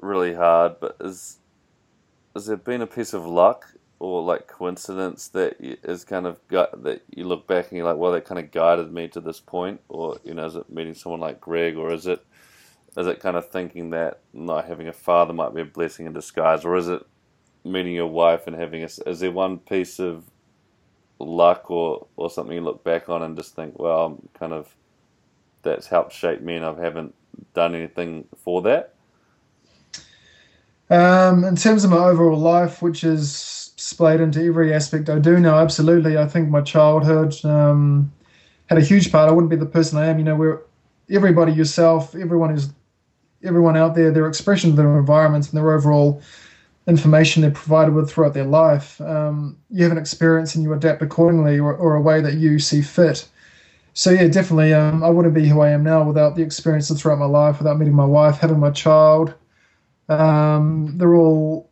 [0.00, 1.38] really hard, but is
[2.34, 6.82] has there been a piece of luck or like coincidence that is kind of got
[6.82, 9.40] that you look back and you're like, well, that kind of guided me to this
[9.40, 12.24] point, or you know, is it meeting someone like Greg, or is it
[12.96, 16.12] is it kind of thinking that not having a father might be a blessing in
[16.12, 17.02] disguise, or is it
[17.64, 18.88] meeting your wife and having a?
[19.06, 20.24] Is there one piece of
[21.18, 24.74] luck or or something you look back on and just think, well, I'm kind of
[25.64, 27.14] that's helped shape me, and I haven't
[27.54, 28.94] done anything for that.
[30.90, 35.38] Um, in terms of my overall life, which is splayed into every aspect I do
[35.40, 36.18] now, absolutely.
[36.18, 38.12] I think my childhood um,
[38.66, 39.28] had a huge part.
[39.28, 40.18] I wouldn't be the person I am.
[40.18, 40.62] You know, where
[41.10, 42.70] everybody, yourself, everyone is,
[43.42, 46.22] everyone out there, their expression of their environments and their overall
[46.86, 49.00] information they're provided with throughout their life.
[49.00, 52.58] Um, you have an experience and you adapt accordingly, or, or, a way that you
[52.58, 53.26] see fit.
[53.94, 54.74] So yeah, definitely.
[54.74, 57.78] Um, I wouldn't be who I am now without the experiences throughout my life, without
[57.78, 59.34] meeting my wife, having my child.
[60.08, 61.70] Um, they're all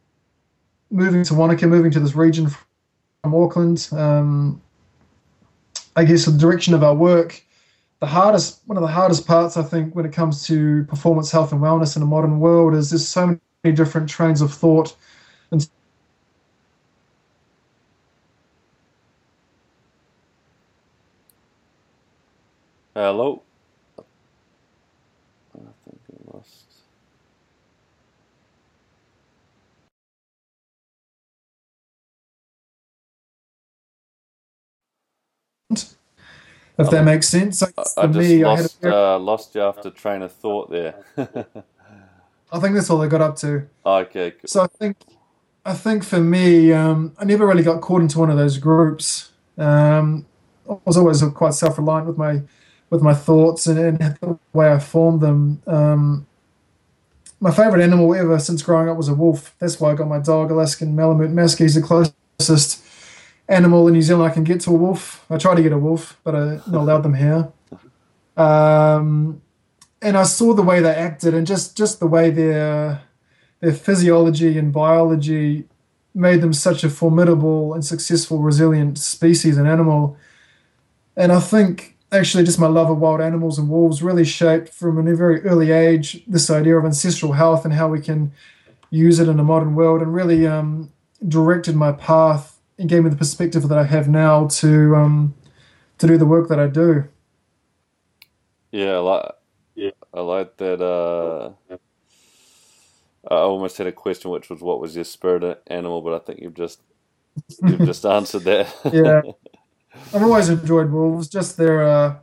[0.90, 3.88] moving to Wanaka, moving to this region from Auckland.
[3.90, 4.62] Um,
[5.96, 7.42] I guess the direction of our work,
[7.98, 11.50] the hardest, one of the hardest parts, I think, when it comes to performance health
[11.50, 14.94] and wellness in a modern world, is there's so many different trains of thought
[22.94, 23.42] Hello.
[23.98, 24.02] I
[25.84, 26.64] think I lost.
[36.78, 37.62] If that makes sense.
[37.62, 40.94] I, I just me, lost, I a, uh, lost you after train of thought there.
[42.52, 43.68] I think that's all they got up to.
[43.86, 44.32] Okay.
[44.32, 44.40] Cool.
[44.46, 44.96] So I think,
[45.64, 49.32] I think for me, um, I never really got caught into one of those groups.
[49.56, 50.26] Um,
[50.68, 52.42] I was always quite self-reliant with my
[52.92, 55.62] with my thoughts and, and the way I formed them.
[55.66, 56.26] Um,
[57.40, 59.56] my favorite animal ever since growing up was a wolf.
[59.58, 61.60] That's why I got my dog, Alaskan Malamute Muskie.
[61.60, 62.84] He's the closest
[63.48, 65.24] animal in New Zealand I can get to a wolf.
[65.30, 67.50] I tried to get a wolf, but I'm not allowed them here.
[68.36, 69.40] Um,
[70.02, 73.00] and I saw the way they acted and just, just the way their
[73.60, 75.64] their physiology and biology
[76.14, 80.16] made them such a formidable and successful, resilient species and animal.
[81.16, 85.06] And I think actually just my love of wild animals and wolves really shaped from
[85.06, 88.32] a very early age this idea of ancestral health and how we can
[88.90, 90.92] use it in a modern world and really um,
[91.26, 95.34] directed my path and gave me the perspective that I have now to um,
[95.98, 97.04] to do the work that I do.
[98.70, 99.32] Yeah, I like,
[99.74, 99.90] yeah.
[100.12, 100.80] I like that.
[100.82, 101.52] Uh,
[103.30, 106.40] I almost had a question, which was, "What was your spirit animal?" But I think
[106.40, 106.80] you've just
[107.62, 108.74] you've just answered that.
[108.92, 109.22] yeah,
[110.14, 111.28] I've always enjoyed wolves.
[111.28, 112.16] Just their uh,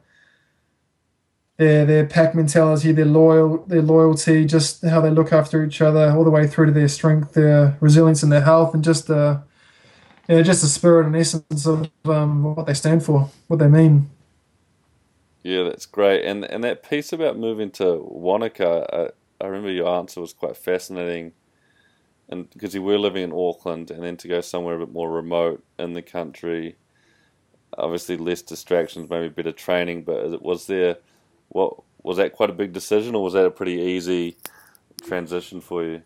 [1.57, 6.11] their their pack mentality, their loyal their loyalty, just how they look after each other,
[6.11, 9.39] all the way through to their strength, their resilience, and their health, and just uh,
[10.28, 14.09] yeah, just the spirit and essence of um, what they stand for, what they mean.
[15.43, 16.26] Yeah, that's great.
[16.26, 18.86] And and that piece about moving to Wanaka,
[19.41, 21.34] I, I remember your answer was quite fascinating.
[22.32, 25.09] And because you were living in Auckland, and then to go somewhere a bit more
[25.11, 26.76] remote in the country,
[27.78, 30.03] obviously less distractions, maybe better training.
[30.03, 30.97] But was there,
[31.49, 34.38] what was that quite a big decision, or was that a pretty easy
[35.01, 36.01] transition for you?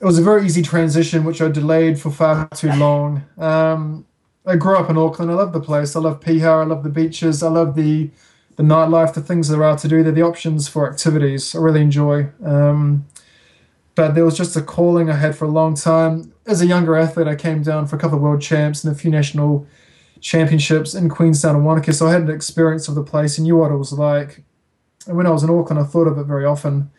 [0.00, 3.24] It was a very easy transition, which I delayed for far too long.
[3.36, 4.06] Um,
[4.46, 5.30] I grew up in Auckland.
[5.30, 5.96] I love the place.
[5.96, 6.62] I love Piha.
[6.62, 7.42] I love the beaches.
[7.42, 8.10] I love the
[8.56, 11.54] the nightlife, the things there are to do there, the options for activities.
[11.54, 12.28] I really enjoy.
[12.44, 13.06] Um,
[13.94, 16.32] but there was just a calling I had for a long time.
[16.44, 18.98] As a younger athlete, I came down for a couple of world champs and a
[18.98, 19.64] few national
[20.20, 23.56] championships in Queenstown and Wanaka, so I had an experience of the place and knew
[23.56, 24.42] what it was like.
[25.06, 26.90] And when I was in Auckland, I thought of it very often.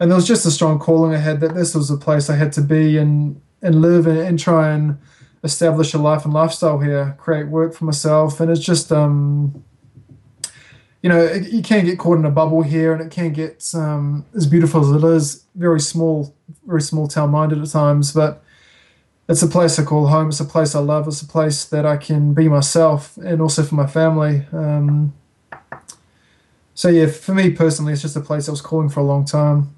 [0.00, 2.36] And there was just a strong calling I had that this was a place I
[2.36, 4.98] had to be and, and live and, and try and
[5.42, 8.40] establish a life and lifestyle here, create work for myself.
[8.40, 9.64] And it's just, um,
[11.02, 13.64] you know, it, you can get caught in a bubble here and it can get
[13.74, 16.34] um, as beautiful as it is, very small,
[16.66, 18.12] very small town minded at times.
[18.12, 18.43] But
[19.28, 20.28] it's a place I call home.
[20.28, 21.08] It's a place I love.
[21.08, 24.46] It's a place that I can be myself and also for my family.
[24.52, 25.14] Um,
[26.74, 29.24] so yeah, for me personally, it's just a place I was calling for a long
[29.24, 29.74] time.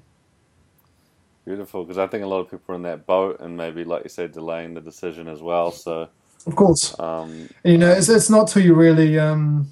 [1.45, 4.03] Beautiful, because I think a lot of people are in that boat, and maybe, like
[4.03, 5.71] you said, delaying the decision as well.
[5.71, 6.09] So,
[6.45, 9.17] of course, um, you know, it's it's not till you really.
[9.17, 9.71] Um,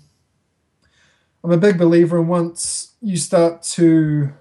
[1.43, 4.31] I'm a big believer in once you start to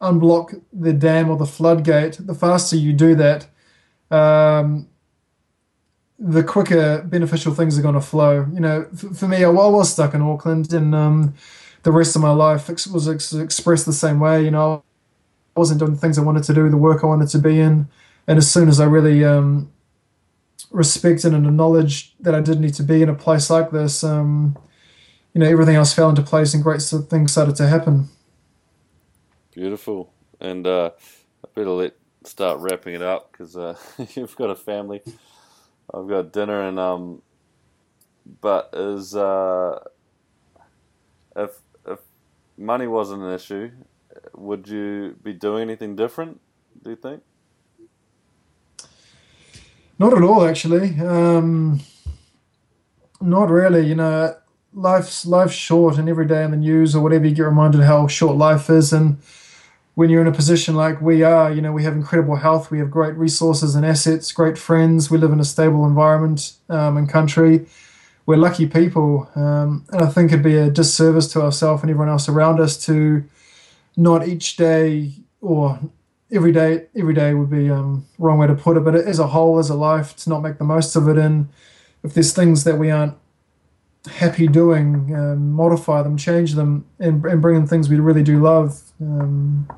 [0.00, 3.46] unblock the dam or the floodgate, the faster you do that,
[4.10, 4.88] um,
[6.18, 8.46] the quicker beneficial things are going to flow.
[8.52, 11.34] You know, for, for me, I, was stuck in Auckland, and um,
[11.82, 14.44] the rest of my life was ex- expressed the same way.
[14.44, 14.84] You know,
[15.56, 17.60] I wasn't doing the things I wanted to do, the work I wanted to be
[17.60, 17.88] in,
[18.26, 19.70] and as soon as I really um,
[20.70, 24.56] respected and acknowledged that I did need to be in a place like this, um,
[25.32, 28.08] you know, everything else fell into place, and great things started to happen.
[29.52, 30.90] Beautiful, and uh,
[31.44, 31.96] I better let
[32.26, 33.76] start wrapping it up because uh,
[34.14, 35.02] you've got a family.
[35.92, 37.22] I've got dinner and um,
[38.40, 39.80] but is uh,
[41.36, 42.00] if if
[42.56, 43.70] money wasn't an issue,
[44.34, 46.40] would you be doing anything different?
[46.82, 47.22] Do you think?
[49.98, 50.98] Not at all, actually.
[51.00, 51.80] Um,
[53.20, 53.86] not really.
[53.86, 54.34] You know,
[54.72, 58.06] life's life's short, and every day in the news or whatever, you get reminded how
[58.06, 59.18] short life is, and
[59.94, 62.78] when you're in a position like we are, you know, we have incredible health, we
[62.78, 67.08] have great resources and assets, great friends, we live in a stable environment um, and
[67.08, 67.66] country.
[68.26, 72.08] We're lucky people, um, and I think it'd be a disservice to ourselves and everyone
[72.08, 73.24] else around us to
[73.96, 75.78] not each day or
[76.32, 76.86] every day.
[76.96, 79.68] Every day would be um, wrong way to put it, but as a whole, as
[79.68, 81.18] a life, to not make the most of it.
[81.18, 81.50] And
[82.02, 83.14] if there's things that we aren't
[84.06, 88.40] happy doing, um, modify them, change them, and, and bring in things we really do
[88.40, 88.80] love.
[89.00, 89.68] Um,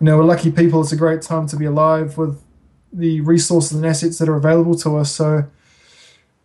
[0.00, 0.80] you know, we're lucky people.
[0.80, 2.42] It's a great time to be alive with
[2.92, 5.12] the resources and assets that are available to us.
[5.12, 5.44] So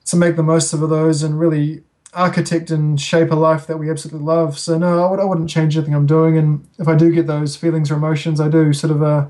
[0.06, 1.84] to make the most of those and really
[2.14, 4.58] architect and shape a life that we absolutely love.
[4.60, 6.38] So no, I, would, I wouldn't change anything I'm doing.
[6.38, 9.28] And if I do get those feelings or emotions, I do sort of uh,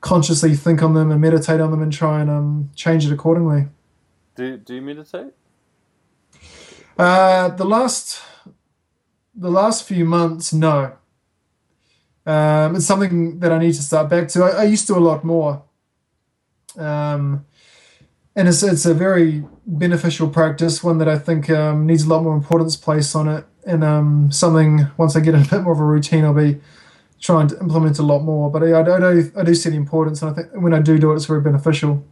[0.00, 3.66] consciously think on them and meditate on them and try and um, change it accordingly.
[4.36, 5.32] Do Do you meditate?
[6.96, 8.20] Uh, the last
[9.34, 10.97] the last few months, no.
[12.28, 14.44] Um, it's something that I need to start back to.
[14.44, 15.62] I, I used to a lot more.
[16.76, 17.46] Um,
[18.36, 22.22] and it's, it's a very beneficial practice, one that I think um, needs a lot
[22.22, 23.46] more importance placed on it.
[23.66, 26.60] And um, something, once I get a bit more of a routine, I'll be
[27.18, 28.50] trying to implement a lot more.
[28.50, 30.98] But I, I, do, I do see the importance, and I think when I do
[30.98, 32.04] do it, it's very beneficial.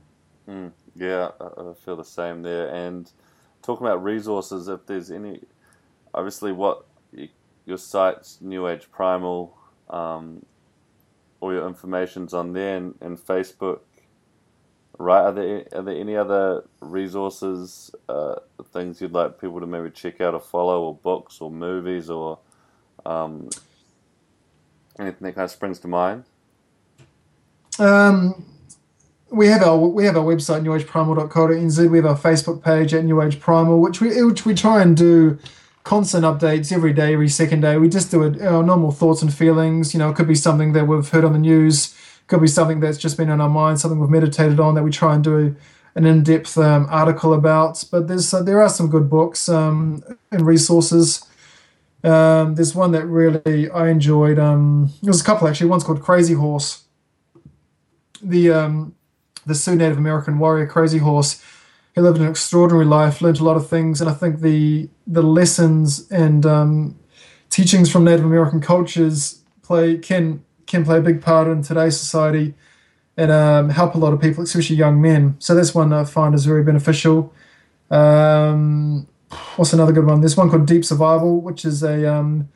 [0.48, 2.74] Mm, yeah, I feel the same there.
[2.74, 3.10] And
[3.60, 5.42] talking about resources, if there's any,
[6.14, 6.86] obviously, what
[7.66, 9.54] your site's New Age Primal,
[9.91, 10.45] um,
[11.41, 13.80] all your information's on there, and, and Facebook.
[14.99, 15.22] Right?
[15.22, 18.37] Are there are there any other resources, uh,
[18.72, 22.39] things you'd like people to maybe check out or follow, or books, or movies, or
[23.05, 23.51] um,
[24.99, 26.24] anything that kind of springs to mind?
[27.78, 28.47] Um,
[29.30, 31.91] we have our we have our website newageprimal.co.nz.
[31.91, 34.97] We have our Facebook page at New Age Primal, which we which we try and
[34.97, 35.39] do
[35.87, 37.78] constant updates every day, every second day.
[37.78, 39.95] We just do it our normal thoughts and feelings.
[39.95, 42.80] You know, it could be something that we've heard on the news, could be something
[42.80, 45.55] that's just been in our mind, something we've meditated on that we try and do
[45.95, 47.84] an in-depth um, article about.
[47.93, 51.24] But there's uh, there are some good books um, and resources.
[52.03, 54.41] Um, there's one that really I enjoyed.
[54.41, 55.70] Um, there's a couple actually.
[55.70, 56.82] One's called Crazy Horse.
[58.20, 58.97] The um,
[59.47, 61.41] the Sioux Native American warrior Crazy Horse.
[61.97, 65.22] He lived an extraordinary life, learned a lot of things, and I think the the
[65.22, 66.99] lessons and um,
[67.49, 72.55] teachings from Native American cultures play can can play a big part in today's society
[73.16, 75.36] and um, help a lot of people, especially young men.
[75.38, 77.32] So that's one I find is very beneficial.
[77.90, 79.09] Um,
[79.57, 80.20] what's another good one?
[80.20, 82.51] There's one called Deep Survival, which is a um,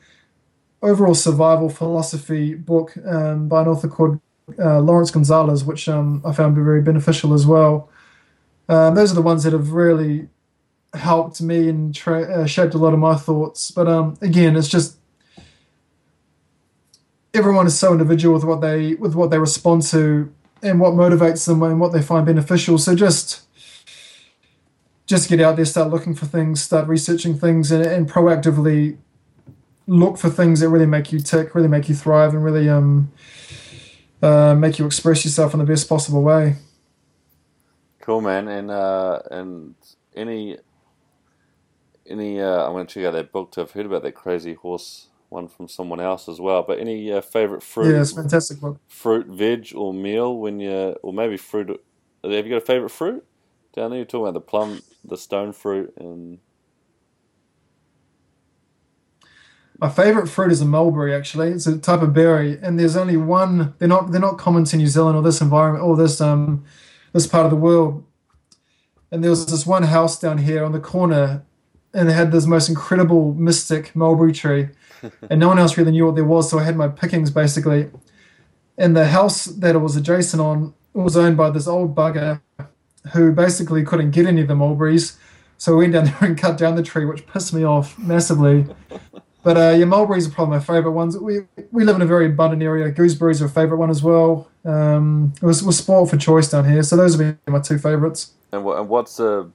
[0.83, 4.19] overall survival philosophy book um, by an author called
[4.59, 7.89] uh, Laurence Gonzales, which um, I found to be very beneficial as well.
[8.71, 10.29] Um, those are the ones that have really
[10.93, 13.69] helped me and tra- uh, shaped a lot of my thoughts.
[13.69, 14.97] But um, again, it's just
[17.33, 21.45] everyone is so individual with what they with what they respond to and what motivates
[21.45, 22.77] them and what they find beneficial.
[22.77, 23.41] So just
[25.05, 28.97] just get out there, start looking for things, start researching things, and, and proactively
[29.85, 33.11] look for things that really make you tick, really make you thrive, and really um
[34.21, 36.55] uh, make you express yourself in the best possible way.
[38.01, 38.47] Cool, man.
[38.47, 39.75] And uh, and
[40.15, 40.57] any
[42.07, 43.51] any uh, I'm going to check out that book.
[43.53, 46.63] To have heard about that crazy horse one from someone else as well.
[46.63, 47.93] But any uh, favorite fruit?
[47.93, 48.79] Yeah, it's fantastic book.
[48.87, 51.69] Fruit, veg, or meal when you, or maybe fruit.
[52.23, 53.25] Have you got a favorite fruit
[53.73, 53.99] down there?
[53.99, 56.39] You're talking about the plum, the stone fruit, and
[59.81, 61.11] My favorite fruit is a mulberry.
[61.11, 63.73] Actually, it's a type of berry, and there's only one.
[63.79, 66.63] They're not they're not common to New Zealand or this environment or this um
[67.13, 68.03] this part of the world.
[69.11, 71.43] And there was this one house down here on the corner,
[71.93, 74.69] and it had this most incredible mystic mulberry tree,
[75.29, 76.49] and no one else really knew what there was.
[76.49, 77.89] So I had my pickings basically.
[78.77, 82.41] And the house that it was adjacent on was owned by this old bugger
[83.13, 85.17] who basically couldn't get any of the mulberries.
[85.57, 88.67] So we went down there and cut down the tree, which pissed me off massively.
[89.43, 91.17] But uh, yeah, mulberries are probably my favourite ones.
[91.17, 91.41] We
[91.71, 92.91] we live in a very abundant area.
[92.91, 94.50] Gooseberries are a favourite one as well.
[94.63, 97.77] Um, it was, was spoiled for choice down here, so those would be my two
[97.77, 98.31] favourites.
[98.51, 99.49] And, what, and what's a,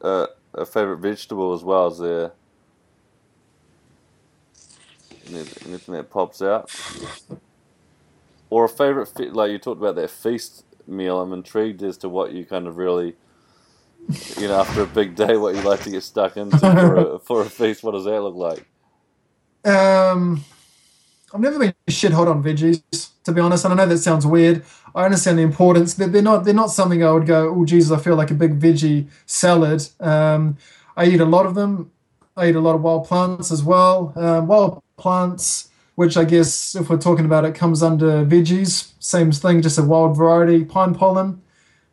[0.00, 1.88] a, a favourite vegetable as well?
[1.88, 2.32] Is there
[5.30, 6.70] anything that pops out?
[8.50, 11.20] Or a favourite, fe- like you talked about that feast meal.
[11.20, 13.14] I'm intrigued as to what you kind of really,
[14.38, 17.18] you know, after a big day, what you like to get stuck into for a,
[17.20, 17.82] for a feast.
[17.82, 18.64] What does that look like?
[19.70, 20.44] Um,
[21.32, 23.64] I've never been shit hot on veggies, to be honest.
[23.64, 24.64] And I know that sounds weird.
[24.94, 25.94] I understand the importance.
[25.94, 26.44] They're, they're not.
[26.44, 27.54] They're not something I would go.
[27.54, 29.86] Oh Jesus, I feel like a big veggie salad.
[30.00, 30.56] Um,
[30.96, 31.90] I eat a lot of them.
[32.36, 34.12] I eat a lot of wild plants as well.
[34.16, 38.92] Um, wild plants, which I guess if we're talking about it, comes under veggies.
[38.98, 40.64] Same thing, just a wild variety.
[40.64, 41.42] Pine pollen,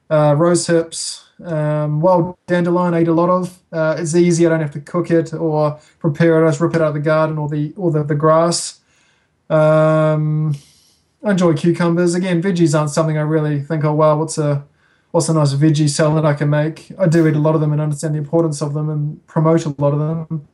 [0.09, 3.59] uh, rose hips, um, wild dandelion I eat a lot of.
[3.71, 4.45] Uh, it's easy.
[4.45, 6.47] I don't have to cook it or prepare it.
[6.47, 8.79] I just rip it out of the garden or the or the, the grass.
[9.49, 10.55] Um,
[11.23, 12.13] I enjoy cucumbers.
[12.13, 13.83] Again, veggies aren't something I really think.
[13.83, 14.65] Oh wow, what's a
[15.11, 16.91] what's a nice veggie salad I can make?
[16.99, 19.65] I do eat a lot of them and understand the importance of them and promote
[19.65, 20.47] a lot of them.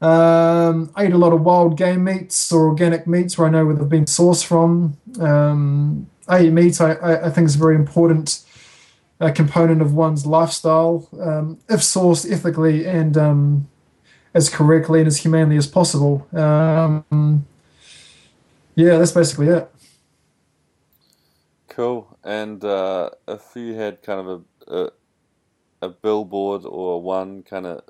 [0.00, 3.66] Um, I eat a lot of wild game meats or organic meats where I know
[3.66, 4.96] where they've been sourced from.
[5.20, 6.80] Um, I eat meat.
[6.80, 8.44] I, I, I think is a very important
[9.20, 13.68] a component of one's lifestyle, um, if sourced ethically and um,
[14.32, 16.26] as correctly and as humanely as possible.
[16.32, 17.46] Um,
[18.76, 19.70] yeah, that's basically it.
[21.68, 22.18] Cool.
[22.24, 24.90] And uh, if you had kind of a, a,
[25.82, 27.82] a billboard or one kind of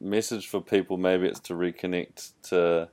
[0.00, 2.90] message for people, maybe it's to reconnect to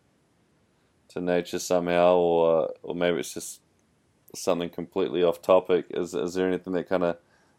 [1.10, 3.62] to nature somehow, or or maybe it's just
[4.36, 5.86] something completely off topic.
[5.92, 7.18] Is is there anything that kind of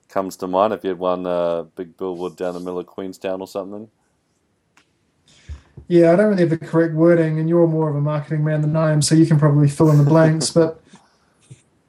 [0.08, 3.40] comes to mind if you had one uh, big billboard down the middle of Queenstown
[3.40, 3.90] or something?
[5.88, 8.60] Yeah, I don't really have the correct wording, and you're more of a marketing man
[8.60, 10.50] than I am, so you can probably fill in the blanks.
[10.50, 10.82] but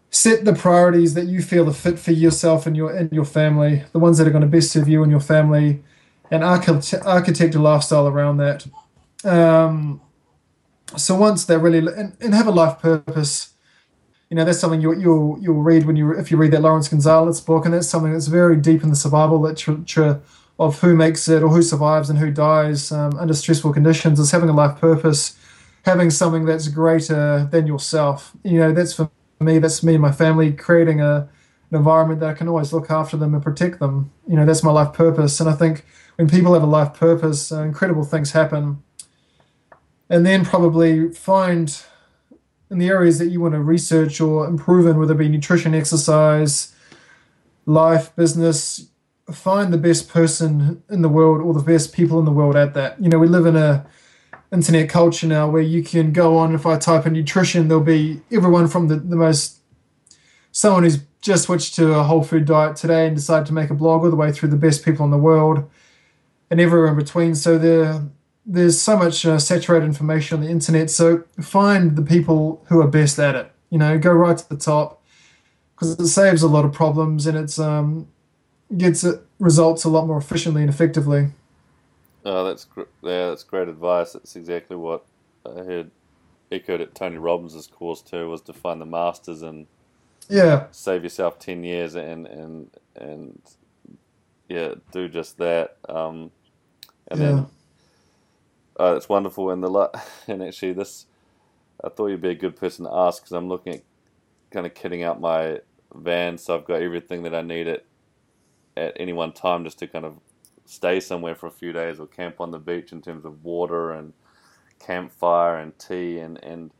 [0.09, 3.83] set the priorities that you feel are fit for yourself and your and your family,
[3.91, 5.83] the ones that are going to best serve you and your family,
[6.31, 8.67] and architect, architect a lifestyle around that.
[9.23, 10.01] Um,
[10.95, 13.53] so once they're really and, and have a life purpose,
[14.29, 16.87] you know that's something you, you'll you'll read when you if you read that Laurence
[16.87, 20.21] Gonzales book, and that's something that's very deep in the survival literature
[20.59, 24.19] of who makes it or who survives and who dies um, under stressful conditions.
[24.19, 25.37] Is having a life purpose,
[25.83, 28.33] having something that's greater than yourself.
[28.43, 29.09] You know that's for
[29.39, 29.59] me.
[29.59, 31.29] That's me and my family creating a
[31.69, 34.11] an environment that I can always look after them and protect them.
[34.27, 35.85] You know that's my life purpose, and I think
[36.15, 38.83] when people have a life purpose, uh, incredible things happen.
[40.09, 41.77] And then probably find
[42.69, 45.73] in the areas that you want to research or improve in, whether it be nutrition,
[45.73, 46.73] exercise,
[47.65, 48.87] life, business,
[49.31, 52.73] find the best person in the world or the best people in the world at
[52.73, 53.01] that.
[53.01, 53.85] You know, we live in a
[54.51, 58.21] internet culture now where you can go on if I type in nutrition, there'll be
[58.31, 59.59] everyone from the, the most
[60.51, 63.73] someone who's just switched to a whole food diet today and decided to make a
[63.73, 65.69] blog all the way through the best people in the world
[66.49, 67.35] and everywhere in between.
[67.35, 68.01] So there
[68.45, 70.89] there's so much uh, saturated information on the internet.
[70.89, 73.51] So find the people who are best at it.
[73.69, 75.03] You know, go right to the top
[75.75, 78.07] because it saves a lot of problems and it's um,
[78.75, 81.29] gets it results a lot more efficiently and effectively.
[82.25, 84.13] Oh, that's gr- yeah, that's great advice.
[84.13, 85.05] That's exactly what
[85.45, 85.91] I heard
[86.51, 88.29] echoed at Tony Robbins' course too.
[88.29, 89.67] Was to find the masters and
[90.29, 93.41] yeah, save yourself ten years and and and
[94.49, 95.77] yeah, do just that.
[95.87, 96.31] Um,
[97.09, 97.25] and yeah.
[97.25, 97.47] then
[98.79, 99.51] uh, it's wonderful.
[99.51, 99.91] And the la-
[100.27, 101.05] and actually, this
[101.83, 103.83] I thought you'd be a good person to ask because I'm looking at
[104.51, 105.59] kind of kitting out my
[105.93, 107.85] van, so I've got everything that I need at
[108.77, 110.19] at any one time just to kind of
[110.65, 113.91] stay somewhere for a few days or camp on the beach in terms of water
[113.91, 114.13] and
[114.79, 116.71] campfire and tea and and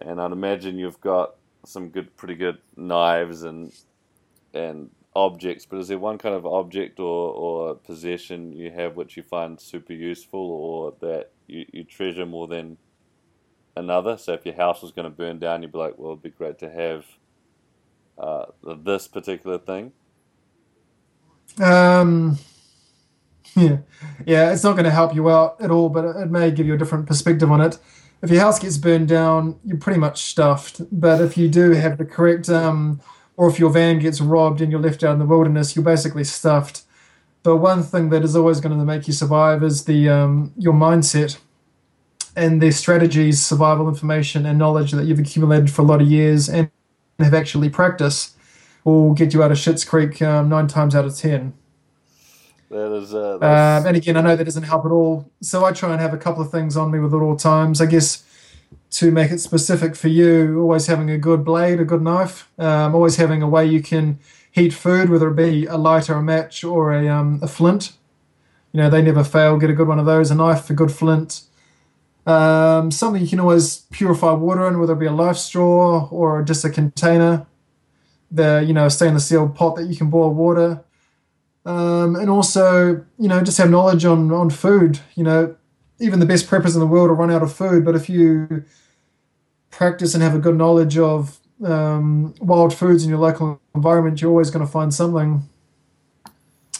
[0.00, 3.72] and I'd imagine you've got some good, pretty good knives and
[4.54, 9.16] and objects, but is there one kind of object or, or possession you have which
[9.16, 12.76] you find super useful or that you, you treasure more than
[13.76, 14.16] another?
[14.16, 16.30] So if your house was going to burn down, you'd be like, well, it'd be
[16.30, 17.06] great to have
[18.18, 19.92] uh, this particular thing.
[21.60, 22.38] Um,
[23.56, 23.78] yeah,
[24.26, 26.74] yeah, it's not going to help you out at all, but it may give you
[26.74, 27.78] a different perspective on it.
[28.22, 30.80] If your house gets burned down, you're pretty much stuffed.
[30.90, 33.00] But if you do have the correct um,
[33.36, 36.24] or if your van gets robbed and you're left out in the wilderness, you're basically
[36.24, 36.82] stuffed.
[37.42, 40.72] But one thing that is always going to make you survive is the um, your
[40.72, 41.38] mindset
[42.34, 46.48] and the strategies, survival information, and knowledge that you've accumulated for a lot of years
[46.48, 46.70] and
[47.18, 48.35] have actually practiced
[48.92, 51.54] will get you out of Shit's Creek um, nine times out of ten.
[52.70, 55.30] That is, uh, um, and again, I know that doesn't help at all.
[55.40, 57.80] So I try and have a couple of things on me with at all times.
[57.80, 58.24] I guess
[58.90, 62.94] to make it specific for you, always having a good blade, a good knife, um,
[62.94, 64.18] always having a way you can
[64.50, 67.92] heat food, whether it be a lighter, a match, or a, um, a flint.
[68.72, 69.58] You know, they never fail.
[69.58, 71.42] Get a good one of those, a knife, a good flint.
[72.26, 76.42] Um, something you can always purify water in, whether it be a life straw or
[76.42, 77.46] just a container.
[78.30, 80.82] The you know stainless steel pot that you can boil water.
[81.64, 85.00] Um, and also, you know, just have knowledge on on food.
[85.14, 85.56] You know,
[85.98, 88.64] even the best preppers in the world will run out of food, but if you
[89.70, 94.30] practice and have a good knowledge of um, wild foods in your local environment, you're
[94.30, 95.48] always going to find something.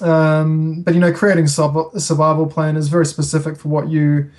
[0.01, 4.31] Um, but you know, creating a survival plan is very specific for what you,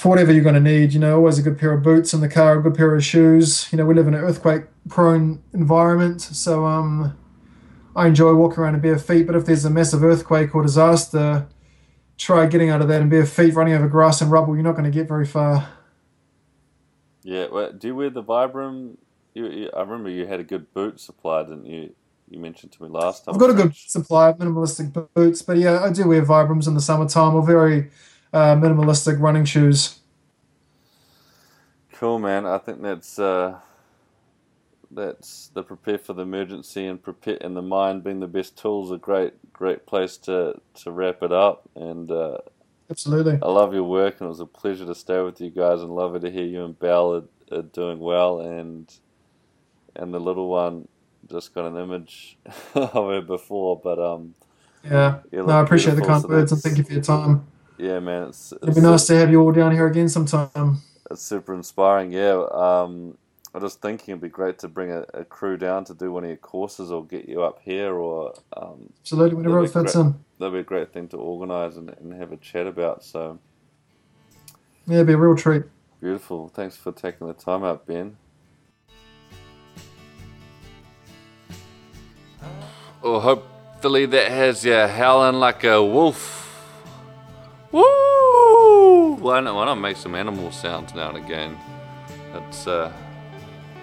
[0.00, 0.94] for whatever you're going to need.
[0.94, 3.04] You know, always a good pair of boots in the car, a good pair of
[3.04, 3.68] shoes.
[3.70, 7.18] You know, we live in an earthquake-prone environment, so um,
[7.94, 9.26] I enjoy walking around in bare feet.
[9.26, 11.46] But if there's a massive earthquake or disaster,
[12.16, 14.54] try getting out of that in bare feet, running over grass and rubble.
[14.54, 15.68] You're not going to get very far.
[17.22, 18.96] Yeah, well, do you wear the Vibram?
[19.34, 21.94] You, you, I remember you had a good boot supply, didn't you?
[22.30, 23.34] You mentioned to me last time.
[23.34, 26.72] I've got a good supply of minimalistic boots, but yeah, I do wear Vibrams in
[26.72, 27.90] the summertime or very
[28.32, 30.00] uh, minimalistic running shoes.
[31.92, 32.46] Cool, man.
[32.46, 33.58] I think that's uh,
[34.90, 38.90] that's the prepare for the emergency and prepare and the mind being the best tools.
[38.90, 41.68] A great great place to to wrap it up.
[41.74, 42.38] And uh,
[42.90, 45.82] absolutely, I love your work, and it was a pleasure to stay with you guys,
[45.82, 48.90] and lovely to hear you and Belle are, are doing well, and
[49.94, 50.88] and the little one
[51.30, 52.38] just got an image
[52.74, 54.34] of her before, but um.
[54.82, 57.46] Yeah, no, I appreciate the kind so words and thank you for your time.
[57.80, 58.28] Yeah, man.
[58.28, 60.82] It's, it's, It'd be nice to have you all down here again sometime.
[61.10, 62.12] it's super inspiring.
[62.12, 62.44] Yeah.
[62.52, 63.16] Um,
[63.54, 66.12] I was just thinking it'd be great to bring a, a, crew down to do
[66.12, 68.34] one of your courses or get you up here or.
[68.54, 70.14] Um, Absolutely, whenever it fits great, in.
[70.38, 73.02] That'd be a great thing to organise and, and have a chat about.
[73.02, 73.38] So.
[74.86, 75.62] Yeah, it'd be a real treat.
[76.02, 76.48] Beautiful.
[76.48, 78.18] Thanks for taking the time out, Ben.
[83.02, 86.39] Well, hopefully that has you howling like a wolf.
[87.72, 89.16] Woo!
[89.20, 91.56] Why not, why not make some animal sounds now and again?
[92.32, 92.92] That's uh,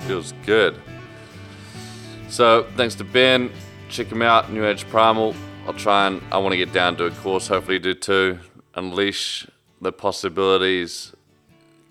[0.01, 0.79] feels good.
[2.29, 3.51] So thanks to Ben.
[3.89, 5.33] Check him out, New Age Primal.
[5.65, 7.47] I'll try and I want to get down to a course.
[7.47, 8.39] Hopefully, you do too.
[8.75, 9.47] Unleash
[9.81, 11.13] the possibilities.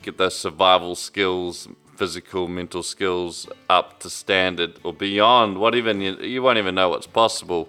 [0.03, 5.59] Get those survival skills, physical, mental skills up to standard or beyond.
[5.59, 7.69] What even you, you won't even know what's possible.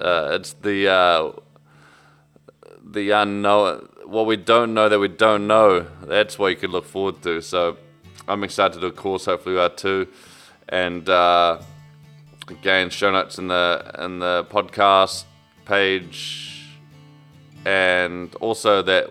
[0.00, 1.32] Uh, it's the uh,
[2.84, 5.86] the unknown, what we don't know that we don't know.
[6.02, 7.40] That's what you could look forward to.
[7.40, 7.78] So
[8.28, 9.24] I'm excited to a course.
[9.24, 10.08] Hopefully, you are too.
[10.68, 11.60] And uh,
[12.48, 15.24] again, show notes in the in the podcast
[15.64, 16.68] page,
[17.64, 19.10] and also that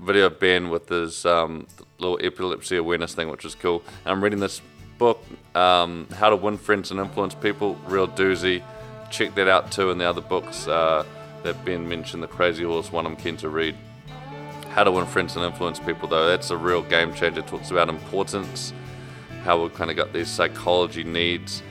[0.00, 1.66] video of Ben with his um,
[1.98, 3.82] little epilepsy awareness thing, which was cool.
[4.06, 4.62] I'm reading this
[4.98, 5.24] book,
[5.54, 8.62] um, How to Win Friends and Influence People, real doozy.
[9.10, 11.04] Check that out too, and the other books uh,
[11.42, 13.76] that Ben mentioned, The Crazy Horse, one I'm keen to read.
[14.70, 17.40] How to Win Friends and Influence People, though, that's a real game changer.
[17.40, 18.72] It talks about importance,
[19.42, 21.62] how we've kind of got these psychology needs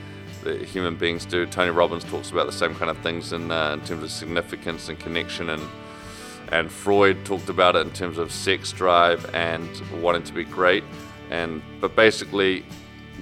[0.42, 1.46] that human beings do.
[1.46, 4.88] Tony Robbins talks about the same kind of things in, uh, in terms of significance
[4.88, 5.62] and connection and
[6.52, 9.68] and Freud talked about it in terms of sex drive and
[10.02, 10.82] wanting to be great.
[11.30, 12.64] And but basically,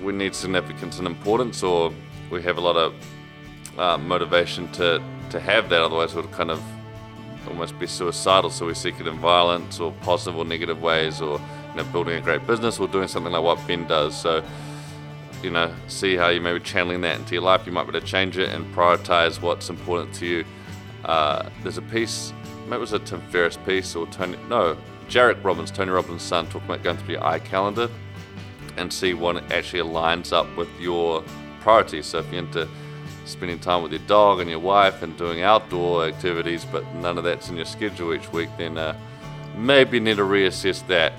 [0.03, 1.93] we need significance and importance, or
[2.31, 2.95] we have a lot of
[3.79, 5.81] uh, motivation to to have that.
[5.81, 6.63] Otherwise, it would kind of
[7.47, 8.51] almost be suicidal.
[8.51, 11.41] So we seek it in violence or positive or negative ways, or
[11.71, 14.21] you know, building a great business or doing something like what Ben does.
[14.21, 14.45] So
[15.43, 17.65] you know, see how you may be channeling that into your life.
[17.65, 20.45] You might be able to change it and prioritize what's important to you.
[21.05, 22.33] Uh, there's a piece
[22.69, 24.77] maybe it was a Tim Ferriss piece or Tony, no,
[25.09, 27.89] Jairek Robbins, Tony Robbins' son, talking about going through your eye calendar
[28.77, 31.25] and see what actually aligns up with your
[31.61, 32.07] priorities.
[32.07, 32.69] So if you're into
[33.29, 37.25] spending time with your dog and your wife and doing outdoor activities, but none of
[37.25, 38.97] that's in your schedule each week, then uh,
[39.57, 41.13] maybe you need to reassess that.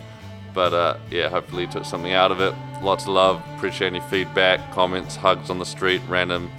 [0.54, 2.54] But uh, yeah, hopefully you took something out of it.
[2.82, 3.42] Lots of love.
[3.56, 6.52] Appreciate any feedback, comments, hugs on the street, random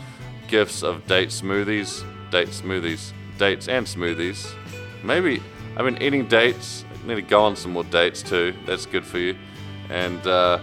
[0.48, 4.54] gifts of date smoothies, date smoothies, dates and smoothies
[5.02, 5.42] maybe
[5.76, 6.84] I've been eating dates.
[6.92, 8.54] I need to go on some more dates too.
[8.66, 9.36] That's good for you.
[9.88, 10.60] And uh,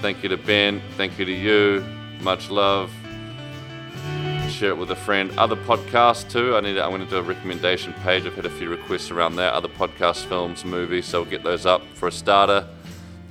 [0.00, 0.82] thank you to Ben.
[0.96, 1.84] Thank you to you.
[2.20, 2.90] Much love.
[4.60, 5.32] Share it with a friend.
[5.38, 6.54] Other podcasts too.
[6.54, 6.76] I need.
[6.76, 8.26] I'm going to do a recommendation page.
[8.26, 9.54] I've had a few requests around that.
[9.54, 11.06] Other podcasts, films, movies.
[11.06, 12.68] So we'll get those up for a starter.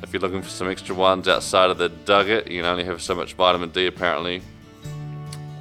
[0.01, 2.99] If you're looking for some extra ones outside of the Dugget, you can only have
[2.99, 4.41] so much vitamin D apparently.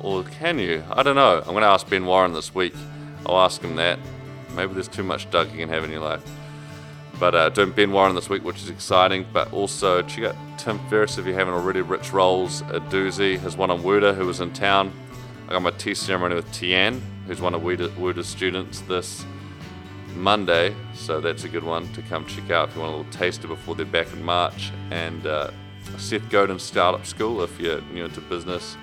[0.00, 0.82] Or can you?
[0.90, 1.36] I don't know.
[1.40, 2.72] I'm going to ask Ben Warren this week.
[3.26, 3.98] I'll ask him that.
[4.56, 6.22] Maybe there's too much Doug you can have in your life.
[7.20, 9.26] But uh, doing Ben Warren this week, which is exciting.
[9.34, 11.82] But also check out Tim Ferriss if you haven't already.
[11.82, 13.38] Rich Roll's, a doozy.
[13.38, 14.94] His one on Wu De, who was in town.
[15.48, 17.74] I got my tea ceremony with Tian, who's one of Wu
[18.12, 19.24] De's students this
[20.14, 20.76] Monday.
[20.92, 23.48] So that's a good one to come check out if you want a little taster
[23.48, 24.70] before they're back in March.
[24.90, 25.50] And uh,
[25.96, 28.76] Seth Godin Startup School if you're new into business.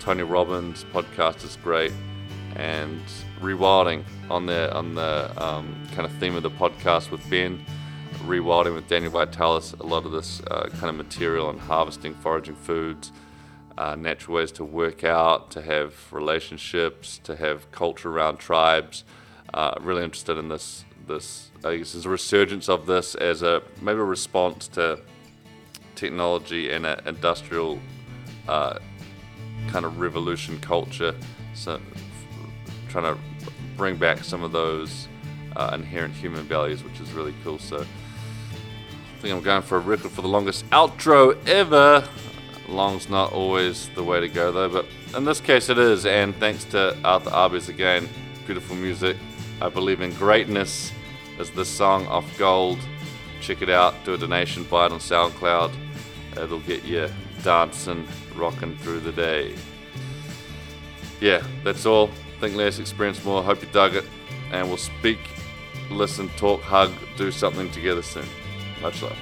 [0.00, 1.92] Tony Robbins podcast is great.
[2.56, 3.00] And
[3.40, 7.64] rewilding on the on the um, kind of theme of the podcast with Ben,
[8.24, 9.74] rewilding with Daniel Vitalis.
[9.74, 13.12] A lot of this uh, kind of material and harvesting, foraging foods,
[13.80, 19.04] uh, natural ways to work out, to have relationships, to have culture around tribes.
[19.54, 20.84] Uh, really interested in this.
[21.06, 25.00] This I guess is a resurgence of this as a maybe a response to
[25.94, 27.80] technology and an industrial
[28.46, 28.78] uh,
[29.68, 31.14] kind of revolution culture.
[31.54, 31.80] So
[32.90, 33.20] trying to
[33.78, 35.08] bring back some of those
[35.56, 37.58] uh, inherent human values, which is really cool.
[37.58, 42.06] So I think I'm going for a record for the longest outro ever.
[42.70, 44.86] Long's not always the way to go though, but
[45.16, 46.06] in this case it is.
[46.06, 48.08] And thanks to Arthur Arbes again,
[48.46, 49.16] beautiful music.
[49.60, 50.92] I believe in greatness.
[51.38, 52.78] Is this song off gold?
[53.40, 53.94] Check it out.
[54.04, 54.64] Do a donation.
[54.64, 55.72] Buy it on SoundCloud.
[56.36, 57.08] It'll get you
[57.42, 58.06] dancing,
[58.36, 59.54] rocking through the day.
[61.20, 62.10] Yeah, that's all.
[62.40, 63.42] Think less, experience more.
[63.42, 64.04] Hope you dug it.
[64.52, 65.18] And we'll speak,
[65.90, 68.26] listen, talk, hug, do something together soon.
[68.80, 69.16] Much love.